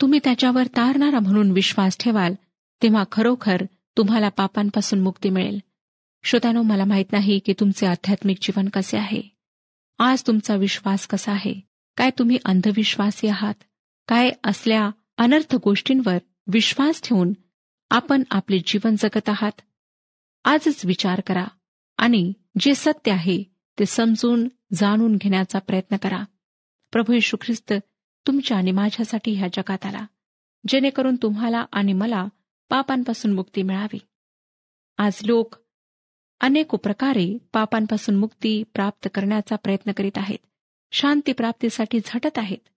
तुम्ही 0.00 0.18
त्याच्यावर 0.24 0.66
तारणारा 0.66 1.18
म्हणून 1.18 1.50
विश्वास 1.50 1.96
ठेवाल 2.00 2.34
तेव्हा 2.82 3.04
खरोखर 3.12 3.62
तुम्हाला 3.96 4.28
पापांपासून 4.28 5.00
मुक्ती 5.00 5.30
मिळेल. 5.30 5.58
श्रोत्यानो 6.24 6.62
मला 6.62 6.84
माहीत 6.84 7.12
नाही 7.12 7.38
की 7.38 7.52
तुमचे 7.60 7.86
आध्यात्मिक 7.86 8.38
जीवन 8.42 8.68
कसे 8.68 8.96
आहे. 8.96 9.22
आज 9.98 10.22
तुमचा 10.26 10.54
विश्वास 10.54 11.06
कसा 11.06 11.32
आहे? 11.32 11.54
काय 11.96 12.10
तुम्ही 12.18 12.38
अंधविश्वासी 12.44 13.28
आहात? 13.28 13.54
काय 14.08 14.30
असल्या 14.44 14.90
अनर्थ 15.16 15.56
गोष्टींवर 15.56 16.18
विश्वास 16.46 17.02
ठेवून 17.02 17.32
आपण 17.90 18.22
आपले 18.30 18.58
जीवन 18.58 18.96
जगत 18.98 19.28
आहात? 19.28 19.60
आजच 20.44 20.84
विचार 20.84 21.20
करा 21.20 21.44
आणि 21.98 22.32
जे 22.60 22.74
सत्य 22.74 23.12
आहे 23.12 23.44
ते 23.78 23.86
समजून 23.86 24.48
जाणून 24.72 25.16
घेण्याचा 25.16 25.58
प्रयत्न 25.58 25.96
करा. 25.96 26.24
प्रभू 26.92 27.12
येशू 27.12 27.36
ख्रिस्त 27.40 27.72
तुमच्या 28.26 28.56
आणि 28.56 28.70
माझ्यासाठी 28.70 29.34
ह्या 29.34 29.48
जगात 29.48 29.86
आला 29.86 30.06
जेणेकरून 30.68 31.16
तुम्हाला 31.16 31.64
आणि 31.72 31.92
मला 31.92 32.26
पापांपासून 32.68 33.32
मुक्ती 33.32 33.62
मिळावी. 33.62 33.98
आज 34.98 35.20
लोक 35.24 35.54
अनेक 36.40 36.66
प्रकारे 36.66 37.38
पापांपासून 37.52 38.14
मुक्ती 38.14 38.62
प्राप्त 38.62 39.08
करण्याचा 39.14 39.56
प्रयत्न 39.56 39.92
करीत 39.92 40.16
आहेत 40.16 40.38
शांतीप्राप्तीसाठी 40.92 42.00
झटत 42.06 42.38
आहेत. 42.38 42.68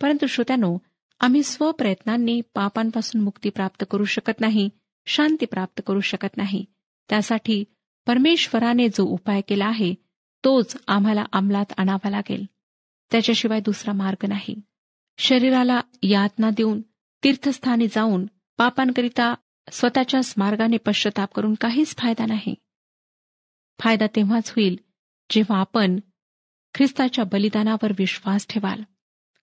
परंतु 0.00 0.26
श्रोत्यानो 0.26 0.78
आम्ही 1.20 1.42
स्वप्रयत्नांनी 1.42 2.40
पापांपासून 2.54 3.20
मुक्ती 3.20 3.50
प्राप्त 3.50 3.84
करू 3.90 4.04
शकत 4.04 4.40
नाही 4.40 4.68
शांती 5.06 5.46
प्राप्त 5.46 5.82
करू 5.86 6.00
शकत 6.00 6.36
नाही. 6.36 6.64
त्यासाठी 7.08 7.64
परमेश्वराने 8.08 8.88
जो 8.88 9.04
उपाय 9.04 9.40
केला 9.40 9.66
आहे 9.66 9.94
तोच 10.44 10.76
आम्हाला 10.86 11.24
अंमलात 11.32 11.72
आणावा 11.76 12.10
लागेल. 12.10 12.44
त्याच्याशिवाय 13.10 13.60
दुसरा 13.60 13.92
मार्ग 13.92 14.26
नाही. 14.28 14.60
शरीराला 15.18 15.80
यातना 16.02 16.50
देऊन 16.50 16.80
तीर्थस्थानी 17.24 17.86
जाऊन 17.86 18.26
पापांकरिता 18.58 19.34
स्वतःच्याच 19.72 20.34
मार्गाने 20.36 20.76
पश्चाताप 20.76 21.32
करून 21.34 21.54
काहीच 21.54 21.96
फायदा 21.96 22.26
नाही. 22.26 22.54
फायदा 23.78 24.06
तेव्हाच 24.16 24.50
होईल 24.50 24.76
जेव्हा 25.30 25.60
आपण 25.60 26.00
ख्रिस्ताच्या 26.74 27.24
बलिदानावर 27.24 27.92
विश्वास 27.98 28.46
ठेवाल. 28.46 28.82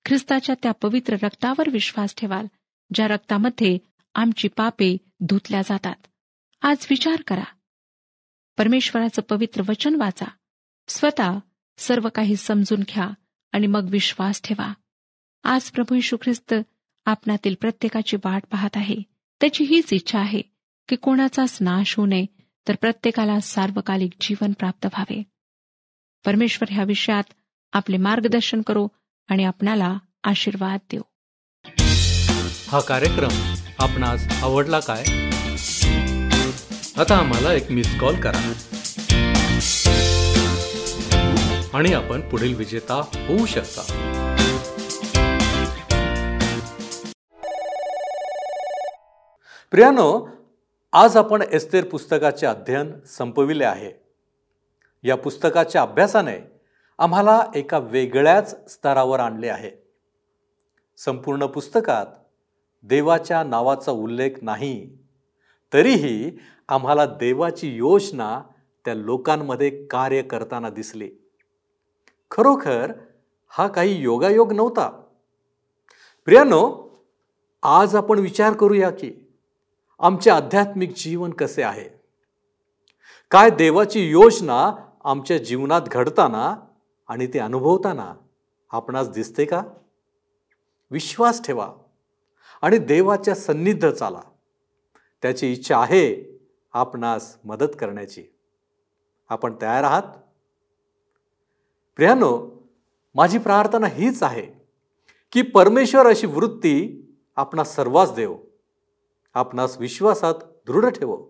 ख्रिस्ताच्या 0.06 0.56
त्या 0.64 0.72
पवित्र 0.72 1.16
रक्तावर 1.24 1.70
विश्वास 1.70 2.16
ठेवाल 2.16 2.46
ज्या 2.94 3.08
रक्तामध्ये 3.08 3.78
आमची 4.16 4.48
पापे 4.48 4.98
धुतल्या 5.20 5.62
जातात. 5.62 6.08
आज 6.62 6.88
विचार 6.90 7.22
करा 7.28 7.44
परमेश्वराचं 8.58 9.22
पवित्र 9.22 9.62
वचन 9.70 9.96
वाचा. 9.96 10.26
स्वतः 10.88 11.38
सर्व 11.78 12.10
काही 12.16 12.36
समजून 12.36 12.80
घ्या 12.80 13.10
आणि 13.52 13.68
मग 13.68 13.88
विश्वास 13.90 14.42
ठेवा. 14.42 14.74
आज 15.44 15.72
प्रभू 15.72 15.96
यशू 15.96 16.18
ख्रिस्त 16.18 16.54
आपणातील 17.06 17.56
प्रत्येकाची 17.62 18.18
वाट 18.18 18.44
पाहत 18.52 18.70
आहे. 18.76 18.96
त्याची 19.42 19.64
हीच 19.64 19.94
इच्छा 19.94 20.20
आहे 20.20 20.42
की 20.90 20.96
कोणाचाच 20.96 21.58
नाश 21.62 21.96
होऊ 21.98 22.06
नये 22.06 22.26
तर 22.68 22.76
प्रत्येकाला 22.82 23.40
सार्वकालिक 23.40 24.12
जीवन 24.22 24.52
प्राप्त 24.52 24.86
व्हावे. 24.86 25.24
परमेश्वर 26.26 26.74
ह्या 26.74 26.84
विषयात 26.84 27.24
आपले 27.74 27.98
मार्गदर्शन 27.98 28.62
करो 28.62 28.88
आणि 29.28 29.44
आपणाला 29.44 29.98
आशीर्वाद 30.24 30.80
देऊ. 30.92 31.02
हा 32.68 32.80
कार्यक्रम 32.80 33.56
आपणास 33.80 34.44
आवडला 34.44 34.80
काय? 34.80 35.25
आता 37.00 37.16
आम्हाला 37.16 37.54
एक 37.54 37.72
मिस 37.72 38.00
कॉल 38.00 38.16
करा. 38.16 38.54
आणि 41.74 41.94
आपण 41.94 42.22
पुढील 42.22 42.56
विजेता 42.56 42.94
होऊ 42.96 43.46
शकता. 43.46 43.82
प्रियानो 49.72 50.28
आज 50.94 51.18
आपण 51.18 51.42
एस्तेर 51.52 51.84
पुस्तकाचे 51.84 52.46
अध्ययन 52.46 52.92
संपविले 53.06 53.66
आहे. 53.66 53.92
या 55.04 55.18
पुस्तकाच्या 55.18 55.82
अभ्यासाने 55.82 56.38
आम्हाला 56.98 57.44
एका 57.56 57.78
वेगळ्याच 57.78 58.74
स्तरावर 58.74 59.20
आणले 59.20 59.50
आहे. 59.50 59.72
संपूर्ण 60.98 61.46
पुस्तकात 61.46 62.06
देवाच्या 62.84 63.44
नावाचा 63.44 63.92
उल्लेख 63.92 64.32
नाही 64.42 65.05
तरीही 65.76 66.32
आम्हाला 66.68 67.06
देवाची 67.06 67.76
योजना 67.76 68.42
त्या 68.86 68.94
लोकांमध्ये 68.94 69.86
कार्य 69.86 70.22
करताना 70.22 70.70
दिसली. 70.70 71.12
खरोखर 72.32 72.94
हा 73.48 73.68
काही 73.68 74.02
योगायोग 74.02 74.54
नव्हता. 74.54 74.90
प्रियानो 76.26 76.90
आज 77.64 77.96
आपण 77.96 78.20
विचार 78.20 78.54
करूया 78.54 78.90
की 78.90 79.14
आमचे 80.00 80.30
आध्यात्मिक 80.30 80.94
जीवन 80.96 81.32
कसे 81.32 81.64
आहे? 81.64 81.90
काय 83.32 83.50
देवाची 83.50 84.10
योजना 84.10 84.76
आमच्या 85.04 85.38
जीवनात 85.38 85.82
घडताना 85.82 86.56
आणि 87.08 87.28
ते 87.28 87.40
अनुभवताना 87.40 88.16
आपणास 88.72 89.10
दिसते 89.10 89.46
का? 89.46 89.64
विश्वास 90.92 91.44
ठेवा 91.44 91.74
आणि 92.62 92.78
देवाच्या 92.78 93.36
सन्निध 93.36 93.86
चाला. 93.86 94.22
त्याची 95.26 95.52
इच्छा 95.52 95.80
आहे 95.80 96.38
आपणास 96.74 97.38
मदत 97.46 97.76
करण्याची. 97.80 98.24
आपण 99.30 99.54
तयार 99.62 99.84
आहात? 99.84 100.04
प्रियानो 101.96 102.52
माझी 103.16 103.38
प्रार्थना 103.38 103.88
हीच 103.88 104.24
आहे 104.24 104.66
की 105.32 105.42
परमेश्वर 105.42 106.08
अशी 106.08 106.28
वृत्ती 106.28 107.02
आपणास 107.36 107.76
सर्वांस 107.76 108.12
देव. 108.12 108.38
आपणास 109.34 109.78
विश्वासात 109.78 110.34
दृढ 110.68 110.86
ठेवो 110.86 111.28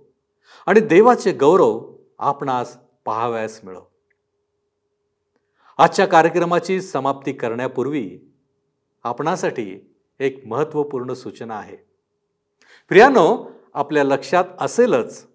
आणि 0.66 0.80
देवाचे 0.80 1.32
गौरव 1.32 1.98
आपणास 2.20 2.78
पाहावयास 3.06 3.60
मिळो. 3.64 3.82
आजच्या 5.78 6.06
कार्यक्रमाची 6.06 6.82
समाप्ती 6.82 7.34
करण्यापूर्वी 7.34 8.20
आपणासाठी 9.04 9.96
एक 10.20 10.46
महत्त्वपूर्ण 10.46 11.14
सूचना 11.14 11.58
आहे. 11.58 11.78
प्रियानो 12.90 13.52
आपल्या 13.76 14.04
लक्षात 14.04 14.44
असेलच 14.60 15.28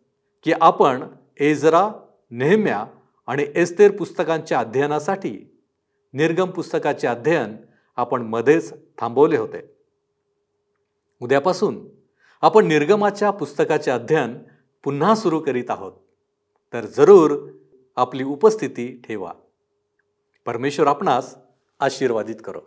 की 0.42 0.52
आपण 0.60 1.04
एजरा 1.40 1.90
नेहम्या 2.30 2.86
आणि 3.26 3.46
एस्तेर 3.54 3.96
पुस्तकांच्या 3.96 4.58
अध्ययनासाठी 4.58 5.58
निर्गम 6.12 6.50
पुस्तकाचे 6.50 7.06
अध्ययन 7.06 7.56
आपण 7.96 8.22
मध्येच 8.22 8.72
थांबवले 8.98 9.36
होते. 9.36 9.76
उद्यापासून 11.20 11.88
आपण 12.40 12.66
निर्गमाच्या 12.66 13.30
पुस्तकाचे 13.30 13.90
अध्ययन 13.90 14.38
पुन्हा 14.84 15.14
सुरू 15.14 15.40
करीत 15.40 15.70
आहोत. 15.70 15.92
तर 16.72 16.86
जरूर 16.86 17.48
आपली 17.96 18.24
उपस्थिती 18.24 19.02
ठेवा. 19.08 19.32
परमेश्वर 20.46 20.86
आपणास 20.86 21.34
आशीर्वादित 21.80 22.36
करो. 22.44 22.60